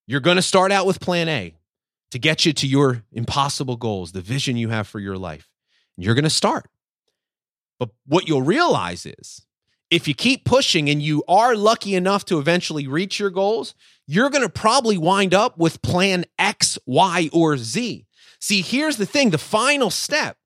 You're 0.07 0.21
gonna 0.21 0.43
start 0.43 0.73
out 0.73 0.87
with 0.87 1.01
plan 1.01 1.29
A 1.29 1.55
to 2.11 2.19
get 2.19 2.45
you 2.45 2.53
to 2.55 2.67
your 2.67 3.05
impossible 3.13 3.77
goals, 3.77 4.13
the 4.13 4.21
vision 4.21 4.57
you 4.57 4.71
have 4.71 4.89
for 4.89 4.99
your 4.99 5.17
life. 5.17 5.49
You're 5.97 6.17
gonna 6.17 6.31
start. 6.31 6.69
But 7.79 7.91
what 8.07 8.29
you'll 8.29 8.43
realize 8.43 9.07
is 9.07 9.47
if 9.91 10.09
you 10.09 10.15
keep 10.15 10.45
pushing 10.45 10.89
and 10.89 11.01
you 11.01 11.23
are 11.29 11.55
lucky 11.55 11.95
enough 11.95 12.25
to 12.27 12.41
eventually 12.41 12.89
reach 12.89 13.21
your 13.21 13.31
goals, 13.31 13.75
you're 14.07 14.31
going 14.31 14.43
to 14.43 14.49
probably 14.49 14.99
wind 14.99 15.33
up 15.35 15.57
with 15.57 15.83
plan 15.83 16.25
X, 16.39 16.79
Y, 16.87 17.31
or 17.33 17.57
Z. 17.57 18.07
See, 18.41 18.63
here's 18.63 18.97
the 18.97 19.07
thing 19.07 19.31
the 19.31 19.39
final 19.39 19.91
step 19.91 20.37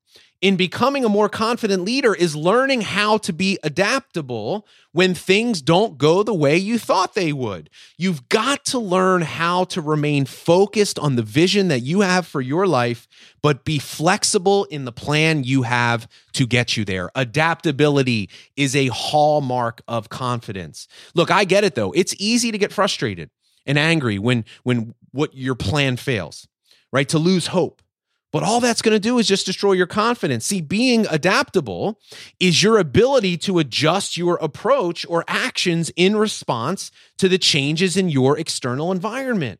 in 0.41 0.55
becoming 0.55 1.03
a 1.03 1.09
more 1.09 1.27
confident 1.27 1.83
leader 1.83 2.15
is 2.15 2.35
learning 2.35 2.81
how 2.81 3.17
to 3.17 3.33
be 3.33 3.59
adaptable 3.61 4.65
when 4.93 5.13
things 5.13 5.61
don't 5.61 5.97
go 5.97 6.23
the 6.23 6.33
way 6.33 6.57
you 6.57 6.79
thought 6.79 7.13
they 7.13 7.33
would. 7.33 7.69
You've 7.97 8.29
got 8.29 8.63
to 8.65 8.79
learn 8.79 9.21
how 9.21 9.65
to 9.65 9.81
remain 9.81 10.25
focused 10.25 10.97
on 10.97 11.15
the 11.15 11.23
vision 11.23 11.67
that 11.67 11.81
you 11.81 12.01
have 12.01 12.25
for 12.25 12.39
your 12.39 12.67
life, 12.67 13.07
but 13.41 13.65
be 13.65 13.79
flexible 13.79 14.63
in 14.65 14.85
the 14.85 14.91
plan 14.93 15.43
you 15.43 15.63
have 15.63 16.07
to 16.33 16.47
get 16.47 16.77
you 16.77 16.85
there. 16.85 17.09
Adaptability 17.15 18.29
is 18.55 18.75
a 18.75 18.87
hallmark 18.87 19.81
of 19.87 20.07
confidence. 20.07 20.87
Look, 21.15 21.31
I 21.31 21.43
get 21.43 21.65
it 21.65 21.75
though. 21.75 21.91
It's 21.91 22.15
easy 22.17 22.51
to 22.51 22.57
get 22.57 22.71
frustrated 22.71 23.29
and 23.65 23.77
angry 23.77 24.17
when 24.17 24.45
when 24.63 24.95
what 25.11 25.35
your 25.35 25.55
plan 25.55 25.97
fails, 25.97 26.47
right? 26.93 27.09
To 27.09 27.19
lose 27.19 27.47
hope 27.47 27.81
but 28.31 28.43
all 28.43 28.59
that's 28.59 28.81
going 28.81 28.95
to 28.95 28.99
do 28.99 29.17
is 29.17 29.27
just 29.27 29.45
destroy 29.45 29.73
your 29.73 29.87
confidence. 29.87 30.45
See, 30.45 30.61
being 30.61 31.07
adaptable 31.09 31.99
is 32.39 32.61
your 32.61 32.77
ability 32.77 33.37
to 33.37 33.59
adjust 33.59 34.17
your 34.17 34.35
approach 34.35 35.05
or 35.09 35.25
actions 35.27 35.91
in 35.95 36.15
response 36.15 36.91
to 37.17 37.27
the 37.27 37.39
changes 37.39 37.97
in 37.97 38.09
your 38.09 38.37
external 38.37 38.91
environment. 38.91 39.59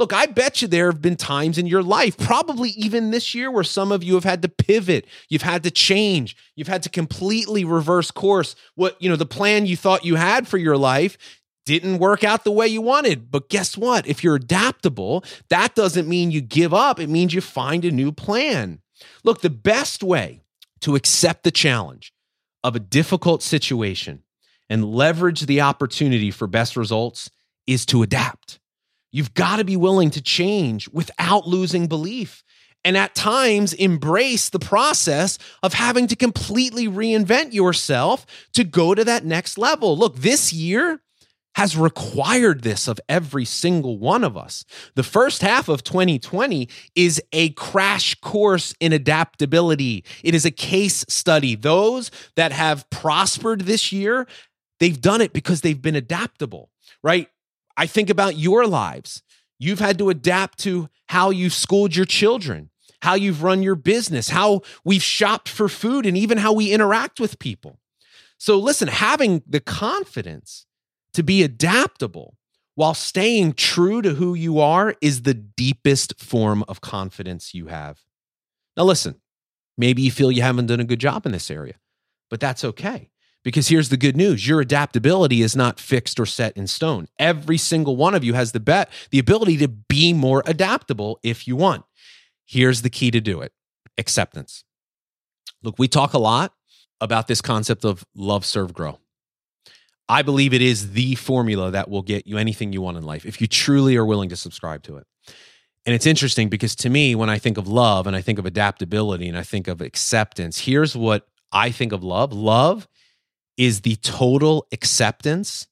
Look, 0.00 0.14
I 0.14 0.24
bet 0.24 0.62
you 0.62 0.68
there 0.68 0.90
have 0.90 1.02
been 1.02 1.16
times 1.16 1.58
in 1.58 1.66
your 1.66 1.82
life, 1.82 2.16
probably 2.16 2.70
even 2.70 3.10
this 3.10 3.34
year, 3.34 3.50
where 3.50 3.64
some 3.64 3.92
of 3.92 4.02
you 4.02 4.14
have 4.14 4.24
had 4.24 4.40
to 4.40 4.48
pivot. 4.48 5.06
You've 5.28 5.42
had 5.42 5.62
to 5.64 5.70
change. 5.70 6.38
You've 6.56 6.68
had 6.68 6.82
to 6.84 6.88
completely 6.88 7.66
reverse 7.66 8.10
course. 8.10 8.56
What, 8.76 8.96
you 9.02 9.10
know, 9.10 9.16
the 9.16 9.26
plan 9.26 9.66
you 9.66 9.76
thought 9.76 10.06
you 10.06 10.14
had 10.14 10.48
for 10.48 10.56
your 10.56 10.78
life, 10.78 11.18
didn't 11.66 11.98
work 11.98 12.24
out 12.24 12.44
the 12.44 12.50
way 12.50 12.66
you 12.66 12.80
wanted. 12.80 13.30
But 13.30 13.48
guess 13.48 13.76
what? 13.76 14.06
If 14.06 14.24
you're 14.24 14.36
adaptable, 14.36 15.24
that 15.48 15.74
doesn't 15.74 16.08
mean 16.08 16.30
you 16.30 16.40
give 16.40 16.74
up, 16.74 16.98
it 16.98 17.08
means 17.08 17.34
you 17.34 17.40
find 17.40 17.84
a 17.84 17.90
new 17.90 18.12
plan. 18.12 18.80
Look, 19.24 19.40
the 19.40 19.50
best 19.50 20.02
way 20.02 20.42
to 20.80 20.96
accept 20.96 21.44
the 21.44 21.50
challenge 21.50 22.12
of 22.64 22.74
a 22.74 22.80
difficult 22.80 23.42
situation 23.42 24.22
and 24.68 24.84
leverage 24.84 25.42
the 25.46 25.60
opportunity 25.60 26.30
for 26.30 26.46
best 26.46 26.76
results 26.76 27.30
is 27.66 27.86
to 27.86 28.02
adapt. 28.02 28.58
You've 29.12 29.34
got 29.34 29.56
to 29.56 29.64
be 29.64 29.76
willing 29.76 30.10
to 30.10 30.22
change 30.22 30.88
without 30.88 31.46
losing 31.46 31.86
belief. 31.88 32.42
and 32.84 32.96
at 32.96 33.14
times 33.14 33.72
embrace 33.74 34.48
the 34.48 34.58
process 34.58 35.38
of 35.62 35.74
having 35.74 36.06
to 36.08 36.16
completely 36.16 36.88
reinvent 36.88 37.52
yourself 37.52 38.24
to 38.54 38.64
go 38.64 38.94
to 38.94 39.04
that 39.04 39.24
next 39.24 39.58
level. 39.58 39.96
Look, 39.96 40.16
this 40.16 40.52
year, 40.52 41.00
has 41.60 41.76
required 41.76 42.62
this 42.62 42.88
of 42.88 42.98
every 43.06 43.44
single 43.44 43.98
one 43.98 44.24
of 44.24 44.34
us. 44.34 44.64
The 44.94 45.02
first 45.02 45.42
half 45.42 45.68
of 45.68 45.84
2020 45.84 46.66
is 46.96 47.22
a 47.34 47.50
crash 47.50 48.14
course 48.14 48.74
in 48.80 48.94
adaptability. 48.94 50.02
It 50.24 50.34
is 50.34 50.46
a 50.46 50.50
case 50.50 51.04
study. 51.06 51.56
Those 51.56 52.10
that 52.34 52.52
have 52.52 52.88
prospered 52.88 53.60
this 53.60 53.92
year, 53.92 54.26
they've 54.78 54.98
done 54.98 55.20
it 55.20 55.34
because 55.34 55.60
they've 55.60 55.82
been 55.82 55.96
adaptable, 55.96 56.70
right? 57.02 57.28
I 57.76 57.84
think 57.84 58.08
about 58.08 58.38
your 58.38 58.66
lives. 58.66 59.22
You've 59.58 59.80
had 59.80 59.98
to 59.98 60.08
adapt 60.08 60.60
to 60.60 60.88
how 61.08 61.28
you've 61.28 61.52
schooled 61.52 61.94
your 61.94 62.06
children, 62.06 62.70
how 63.02 63.16
you've 63.16 63.42
run 63.42 63.62
your 63.62 63.74
business, 63.74 64.30
how 64.30 64.62
we've 64.82 65.02
shopped 65.02 65.50
for 65.50 65.68
food, 65.68 66.06
and 66.06 66.16
even 66.16 66.38
how 66.38 66.54
we 66.54 66.72
interact 66.72 67.20
with 67.20 67.38
people. 67.38 67.78
So, 68.38 68.58
listen, 68.58 68.88
having 68.88 69.42
the 69.46 69.60
confidence 69.60 70.64
to 71.14 71.22
be 71.22 71.42
adaptable 71.42 72.36
while 72.74 72.94
staying 72.94 73.54
true 73.54 74.00
to 74.02 74.14
who 74.14 74.34
you 74.34 74.58
are 74.58 74.94
is 75.00 75.22
the 75.22 75.34
deepest 75.34 76.18
form 76.20 76.64
of 76.68 76.80
confidence 76.80 77.54
you 77.54 77.66
have. 77.66 78.00
Now, 78.76 78.84
listen, 78.84 79.16
maybe 79.76 80.02
you 80.02 80.10
feel 80.10 80.32
you 80.32 80.42
haven't 80.42 80.66
done 80.66 80.80
a 80.80 80.84
good 80.84 81.00
job 81.00 81.26
in 81.26 81.32
this 81.32 81.50
area, 81.50 81.74
but 82.30 82.40
that's 82.40 82.64
okay. 82.64 83.10
Because 83.42 83.68
here's 83.68 83.88
the 83.88 83.96
good 83.96 84.16
news 84.16 84.46
your 84.46 84.60
adaptability 84.60 85.40
is 85.42 85.56
not 85.56 85.80
fixed 85.80 86.20
or 86.20 86.26
set 86.26 86.56
in 86.56 86.66
stone. 86.66 87.08
Every 87.18 87.56
single 87.56 87.96
one 87.96 88.14
of 88.14 88.22
you 88.22 88.34
has 88.34 88.52
the 88.52 88.60
bet, 88.60 88.90
the 89.10 89.18
ability 89.18 89.56
to 89.58 89.68
be 89.68 90.12
more 90.12 90.42
adaptable 90.46 91.18
if 91.22 91.48
you 91.48 91.56
want. 91.56 91.84
Here's 92.44 92.82
the 92.82 92.90
key 92.90 93.10
to 93.10 93.20
do 93.20 93.40
it 93.40 93.52
acceptance. 93.96 94.64
Look, 95.62 95.78
we 95.78 95.88
talk 95.88 96.14
a 96.14 96.18
lot 96.18 96.54
about 97.00 97.26
this 97.26 97.40
concept 97.40 97.84
of 97.84 98.04
love, 98.14 98.44
serve, 98.44 98.72
grow. 98.72 98.98
I 100.10 100.22
believe 100.22 100.52
it 100.52 100.60
is 100.60 100.90
the 100.90 101.14
formula 101.14 101.70
that 101.70 101.88
will 101.88 102.02
get 102.02 102.26
you 102.26 102.36
anything 102.36 102.72
you 102.72 102.82
want 102.82 102.96
in 102.96 103.04
life 103.04 103.24
if 103.24 103.40
you 103.40 103.46
truly 103.46 103.96
are 103.96 104.04
willing 104.04 104.28
to 104.30 104.36
subscribe 104.36 104.82
to 104.82 104.96
it. 104.96 105.06
And 105.86 105.94
it's 105.94 106.04
interesting 106.04 106.48
because 106.48 106.74
to 106.76 106.90
me, 106.90 107.14
when 107.14 107.30
I 107.30 107.38
think 107.38 107.56
of 107.56 107.68
love 107.68 108.08
and 108.08 108.16
I 108.16 108.20
think 108.20 108.40
of 108.40 108.44
adaptability 108.44 109.28
and 109.28 109.38
I 109.38 109.44
think 109.44 109.68
of 109.68 109.80
acceptance, 109.80 110.58
here's 110.58 110.96
what 110.96 111.28
I 111.52 111.70
think 111.70 111.92
of 111.92 112.02
love 112.02 112.32
love 112.32 112.88
is 113.56 113.82
the 113.82 113.94
total 113.96 114.66
acceptance 114.72 115.68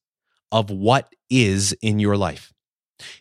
of 0.52 0.70
what 0.70 1.12
is 1.28 1.72
in 1.82 1.98
your 1.98 2.16
life. 2.16 2.52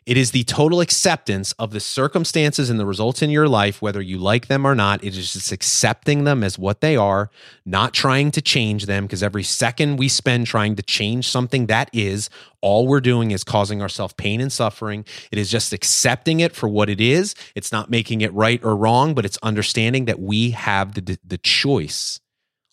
It 0.06 0.18
is 0.18 0.32
the 0.32 0.44
total 0.44 0.82
acceptance 0.82 1.52
of 1.54 1.72
the 1.72 1.80
circumstances 1.80 2.70
and 2.70 2.80
the 2.80 2.86
results 2.86 3.22
in 3.22 3.30
your 3.30 3.48
life, 3.48 3.82
whether 3.82 4.02
you 4.02 4.18
like 4.18 4.48
them 4.48 4.66
or 4.66 4.76
not. 4.76 5.04
It 5.04 5.16
is 5.16 5.34
just 5.34 5.52
accepting 5.52 6.24
them 6.24 6.44
as 6.44 6.58
what 6.58 6.82
they 6.82 6.96
are, 6.96 7.30
not 7.66 7.94
trying 7.94 8.32
to 8.32 8.42
change 8.42 8.86
them, 8.86 9.06
because 9.06 9.22
every 9.22 9.44
second 9.44 9.98
we 9.98 10.08
spend 10.08 10.48
trying 10.48 10.76
to 10.76 10.84
change 10.84 11.30
something 11.30 11.68
that 11.68 11.90
is, 11.94 12.30
all 12.62 12.88
we're 12.88 13.02
doing 13.02 13.32
is 13.32 13.44
causing 13.44 13.82
ourselves 13.82 14.14
pain 14.18 14.42
and 14.42 14.52
suffering. 14.52 15.06
It 15.32 15.38
is 15.38 15.50
just 15.50 15.74
accepting 15.74 16.40
it 16.40 16.56
for 16.56 16.68
what 16.68 16.90
it 16.90 17.00
is. 17.00 17.36
It's 17.56 17.72
not 17.72 17.90
making 17.90 18.22
it 18.22 18.34
right 18.34 18.64
or 18.64 18.76
wrong, 18.76 19.14
but 19.14 19.26
it's 19.26 19.38
understanding 19.44 20.06
that 20.06 20.20
we 20.20 20.52
have 20.52 20.96
the, 20.96 21.20
the 21.24 21.38
choice 21.38 22.20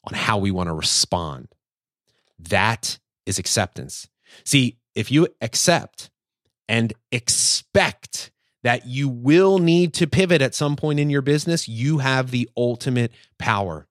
on 0.05 0.15
how 0.15 0.39
we 0.39 0.51
want 0.51 0.69
to 0.69 0.75
respond. 0.75 1.49
That 2.39 2.99
is 3.27 3.39
acceptance. 3.39 4.09
See, 4.45 4.79
if 4.95 5.11
you 5.11 5.29
accept, 5.41 6.11
and 6.69 6.93
expect 7.13 8.31
that 8.63 8.87
you 8.87 9.09
will 9.09 9.59
need 9.59 9.93
to 9.95 10.07
pivot 10.07 10.41
at 10.41 10.55
some 10.55 10.75
point 10.75 10.99
in 10.99 11.11
your 11.11 11.23
business, 11.23 11.69
you 11.69 11.99
have 11.99 12.31
the 12.31 12.49
ultimate 12.57 13.13
power. 13.39 13.87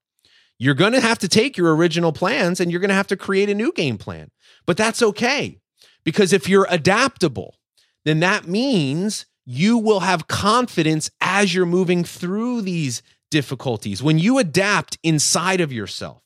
You're 0.58 0.74
going 0.74 0.94
to 0.94 1.02
have 1.02 1.20
to 1.20 1.28
take 1.28 1.58
your 1.58 1.76
original 1.76 2.12
plans 2.12 2.60
and 2.60 2.72
you're 2.72 2.80
going 2.80 2.90
to 2.90 2.96
have 2.96 3.08
to 3.08 3.18
create 3.18 3.50
a 3.50 3.56
new 3.56 3.72
game 3.72 3.98
plan. 3.98 4.32
But 4.66 4.78
that's 4.78 5.02
okay. 5.02 5.60
Because 6.04 6.34
if 6.34 6.50
you're 6.50 6.68
adaptable, 6.70 7.56
then 8.04 8.20
that 8.22 8.48
means 8.48 9.26
you 9.46 9.78
will 9.78 10.02
have 10.02 10.28
confidence 10.28 11.10
as 11.22 11.54
you're 11.54 11.66
moving 11.66 12.04
through 12.04 12.62
these 12.62 13.04
difficulties. 13.30 14.02
When 14.02 14.20
you 14.20 14.40
adapt 14.40 14.98
inside 15.04 15.62
of 15.62 15.72
yourself 15.72 16.22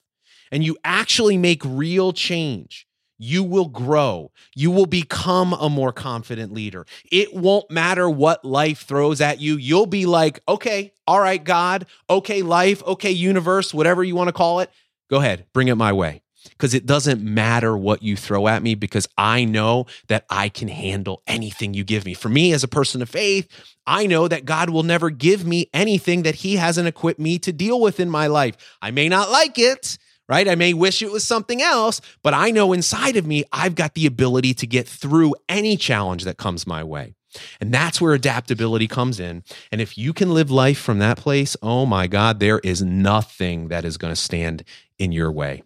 and 0.52 0.64
you 0.64 0.78
actually 0.84 1.38
make 1.38 1.62
real 1.66 2.14
change, 2.14 2.87
you 3.18 3.44
will 3.44 3.68
grow. 3.68 4.32
You 4.56 4.72
will 4.72 4.86
become 4.86 5.54
a 5.54 5.70
more 5.70 5.92
confident 5.92 6.54
leader. 6.54 6.86
It 7.12 7.34
won't 7.34 7.70
matter 7.72 8.10
what 8.10 8.46
life 8.46 8.82
throws 8.82 9.22
at 9.22 9.42
you. 9.42 9.58
You'll 9.58 9.86
be 9.86 10.06
like, 10.06 10.40
okay, 10.48 10.94
all 11.08 11.20
right, 11.20 11.44
God, 11.44 11.86
okay, 12.10 12.42
life, 12.42 12.84
okay, 12.84 13.12
universe, 13.12 13.74
whatever 13.74 14.04
you 14.04 14.16
want 14.16 14.28
to 14.28 14.34
call 14.34 14.60
it. 14.60 14.70
Go 15.10 15.18
ahead, 15.18 15.46
bring 15.54 15.68
it 15.68 15.76
my 15.76 15.94
way. 15.94 16.22
Because 16.50 16.74
it 16.74 16.86
doesn't 16.86 17.22
matter 17.22 17.76
what 17.76 18.02
you 18.02 18.16
throw 18.16 18.48
at 18.48 18.64
me, 18.64 18.74
because 18.74 19.08
I 19.18 19.44
know 19.44 19.86
that 20.08 20.26
I 20.30 20.48
can 20.48 20.70
handle 20.70 21.22
anything 21.28 21.74
you 21.74 21.84
give 21.84 22.06
me. 22.06 22.14
For 22.14 22.30
me, 22.30 22.54
as 22.54 22.64
a 22.64 22.70
person 22.70 23.02
of 23.02 23.10
faith, 23.10 23.48
I 23.86 24.08
know 24.08 24.28
that 24.30 24.46
God 24.46 24.70
will 24.70 24.84
never 24.84 25.10
give 25.10 25.46
me 25.46 25.70
anything 25.74 26.24
that 26.24 26.36
He 26.36 26.56
hasn't 26.56 26.88
equipped 26.88 27.20
me 27.20 27.38
to 27.40 27.52
deal 27.52 27.82
with 27.82 28.00
in 28.00 28.10
my 28.10 28.28
life. 28.28 28.56
I 28.82 28.92
may 28.92 29.10
not 29.10 29.30
like 29.30 29.60
it 29.60 29.98
right? 30.30 30.48
I 30.48 30.56
may 30.56 30.74
wish 30.74 31.02
it 31.02 31.12
was 31.12 31.24
something 31.24 31.62
else, 31.62 32.02
but 32.24 32.34
I 32.34 32.52
know 32.52 32.74
inside 32.74 33.16
of 33.16 33.26
me, 33.26 33.44
I've 33.52 33.76
got 33.76 33.94
the 33.94 34.06
ability 34.06 34.54
to 34.56 34.68
get 34.68 34.88
through 34.88 35.36
any 35.48 35.78
challenge 35.78 36.24
that 36.26 36.38
comes 36.38 36.68
my 36.68 36.84
way. 36.84 37.16
And 37.60 37.74
that's 37.74 38.02
where 38.02 38.14
adaptability 38.14 38.88
comes 38.88 39.20
in. 39.20 39.44
And 39.72 39.82
if 39.82 39.98
you 39.98 40.14
can 40.14 40.34
live 40.34 40.50
life 40.50 40.80
from 40.80 41.00
that 41.00 41.18
place, 41.18 41.56
oh 41.62 41.86
my 41.86 42.08
God, 42.08 42.40
there 42.40 42.60
is 42.60 42.82
nothing 42.82 43.68
that 43.68 43.86
is 43.86 43.98
going 43.98 44.12
to 44.12 44.20
stand 44.20 44.64
in 44.98 45.12
your 45.12 45.32
way. 45.32 45.64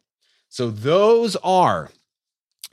So, 0.49 0.69
those 0.69 1.37
are, 1.37 1.89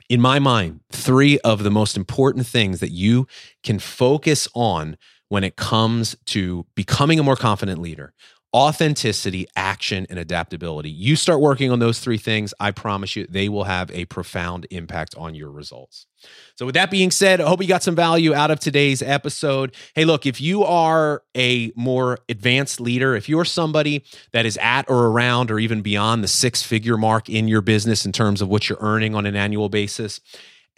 in 0.09 0.19
my 0.19 0.39
mind, 0.39 0.81
three 0.91 1.39
of 1.39 1.63
the 1.63 1.71
most 1.71 1.95
important 1.95 2.45
things 2.45 2.81
that 2.81 2.91
you 2.91 3.25
can 3.63 3.79
focus 3.79 4.49
on 4.53 4.97
when 5.29 5.43
it 5.43 5.55
comes 5.55 6.17
to 6.25 6.65
becoming 6.75 7.19
a 7.19 7.23
more 7.23 7.37
confident 7.37 7.79
leader 7.79 8.13
authenticity, 8.53 9.47
action, 9.55 10.07
and 10.09 10.17
adaptability. 10.17 10.89
You 10.89 11.15
start 11.15 11.39
working 11.39 11.71
on 11.71 11.79
those 11.79 11.99
three 11.99 12.17
things, 12.17 12.53
I 12.59 12.71
promise 12.71 13.15
you, 13.15 13.27
they 13.29 13.47
will 13.47 13.65
have 13.65 13.91
a 13.91 14.05
profound 14.05 14.65
impact 14.71 15.13
on 15.17 15.35
your 15.35 15.51
results. 15.51 16.07
So, 16.55 16.65
with 16.65 16.75
that 16.75 16.91
being 16.91 17.11
said, 17.11 17.39
I 17.39 17.47
hope 17.47 17.61
you 17.61 17.67
got 17.67 17.83
some 17.83 17.95
value 17.95 18.33
out 18.33 18.51
of 18.51 18.59
today's 18.59 19.01
episode. 19.01 19.75
Hey, 19.95 20.03
look, 20.03 20.25
if 20.25 20.41
you 20.41 20.63
are 20.63 21.23
a 21.37 21.71
more 21.75 22.17
advanced 22.27 22.81
leader, 22.81 23.15
if 23.15 23.29
you're 23.29 23.45
somebody 23.45 24.03
that 24.33 24.45
is 24.45 24.57
at 24.61 24.89
or 24.89 25.07
around 25.07 25.51
or 25.51 25.59
even 25.59 25.81
beyond 25.81 26.23
the 26.23 26.27
six 26.27 26.61
figure 26.63 26.97
mark 26.97 27.29
in 27.29 27.47
your 27.47 27.61
business 27.61 28.05
in 28.05 28.11
terms 28.11 28.41
of 28.41 28.49
what 28.49 28.67
you're 28.67 28.79
earning 28.81 29.15
on 29.15 29.25
an 29.25 29.35
annual 29.35 29.69
basis, 29.69 30.19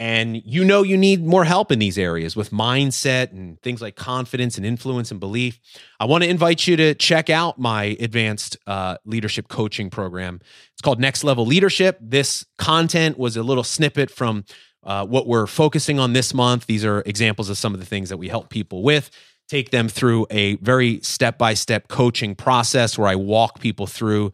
and 0.02 0.42
you 0.44 0.66
know 0.66 0.82
you 0.82 0.98
need 0.98 1.24
more 1.24 1.46
help 1.46 1.72
in 1.72 1.78
these 1.78 1.96
areas 1.96 2.36
with 2.36 2.50
mindset 2.50 3.32
and 3.34 3.62
things 3.62 3.84
like 3.84 3.96
confidence 3.96 4.58
and 4.58 4.66
influence 4.66 5.12
and 5.12 5.20
belief, 5.20 5.60
I 6.00 6.06
want 6.06 6.24
to 6.24 6.30
invite 6.30 6.66
you 6.66 6.76
to 6.76 6.96
check 6.96 7.30
out 7.30 7.60
my 7.60 7.96
advanced 8.00 8.58
uh, 8.66 8.98
leadership 9.06 9.48
coaching 9.48 9.92
program. 9.92 10.40
It's 10.74 10.82
called 10.82 11.00
Next 11.00 11.24
Level 11.24 11.46
Leadership. 11.46 12.00
This 12.02 12.44
content 12.58 13.20
was 13.20 13.38
a 13.38 13.44
little 13.44 13.64
snippet 13.64 14.10
from 14.10 14.44
uh, 14.84 15.06
what 15.06 15.28
we're 15.28 15.46
focusing 15.46 16.00
on 16.00 16.14
this 16.14 16.34
month. 16.34 16.66
These 16.66 16.84
are 16.84 17.04
examples 17.06 17.52
of 17.52 17.60
some 17.60 17.76
of 17.76 17.80
the 17.80 17.86
things 17.86 18.10
that 18.10 18.18
we 18.18 18.28
help 18.28 18.50
people 18.50 18.82
with. 18.82 19.12
Take 19.50 19.70
them 19.70 19.88
through 19.88 20.26
a 20.32 20.56
very 20.56 21.00
step 21.02 21.38
by 21.38 21.54
step 21.54 21.90
coaching 21.90 22.34
process 22.34 22.98
where 22.98 23.08
I 23.08 23.16
walk 23.16 23.60
people 23.60 23.86
through 23.86 24.32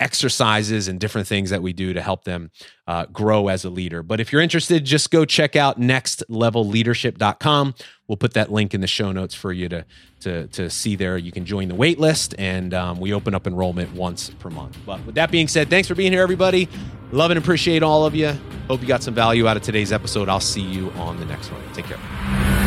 exercises 0.00 0.88
and 0.88 0.98
different 0.98 1.28
things 1.28 1.50
that 1.50 1.62
we 1.62 1.72
do 1.72 1.92
to 1.92 2.00
help 2.02 2.24
them 2.24 2.50
uh, 2.86 3.06
grow 3.06 3.48
as 3.48 3.64
a 3.64 3.70
leader. 3.70 4.02
But 4.02 4.18
if 4.18 4.32
you're 4.32 4.42
interested, 4.42 4.84
just 4.84 5.10
go 5.10 5.24
check 5.24 5.54
out 5.54 5.78
nextlevelleadership.com. 5.78 7.74
We'll 8.08 8.16
put 8.16 8.34
that 8.34 8.50
link 8.50 8.74
in 8.74 8.80
the 8.80 8.88
show 8.88 9.12
notes 9.12 9.34
for 9.34 9.52
you 9.52 9.68
to 9.68 9.84
to, 10.20 10.48
to 10.48 10.68
see 10.68 10.96
there. 10.96 11.16
You 11.16 11.32
can 11.32 11.46
join 11.46 11.68
the 11.68 11.74
wait 11.74 11.98
list, 11.98 12.34
and 12.38 12.74
um, 12.74 13.00
we 13.00 13.14
open 13.14 13.34
up 13.34 13.46
enrollment 13.46 13.92
once 13.94 14.30
per 14.30 14.50
month. 14.50 14.76
But 14.84 15.04
with 15.06 15.14
that 15.14 15.30
being 15.30 15.48
said, 15.48 15.70
thanks 15.70 15.88
for 15.88 15.94
being 15.94 16.12
here, 16.12 16.22
everybody. 16.22 16.68
Love 17.12 17.30
and 17.30 17.38
appreciate 17.38 17.82
all 17.82 18.04
of 18.04 18.14
you. 18.14 18.32
Hope 18.68 18.82
you 18.82 18.88
got 18.88 19.02
some 19.02 19.14
value 19.14 19.48
out 19.48 19.56
of 19.56 19.62
today's 19.62 19.92
episode. 19.92 20.28
I'll 20.28 20.40
see 20.40 20.60
you 20.62 20.90
on 20.92 21.18
the 21.18 21.24
next 21.24 21.50
one. 21.50 21.62
Take 21.72 21.86
care. 21.86 22.59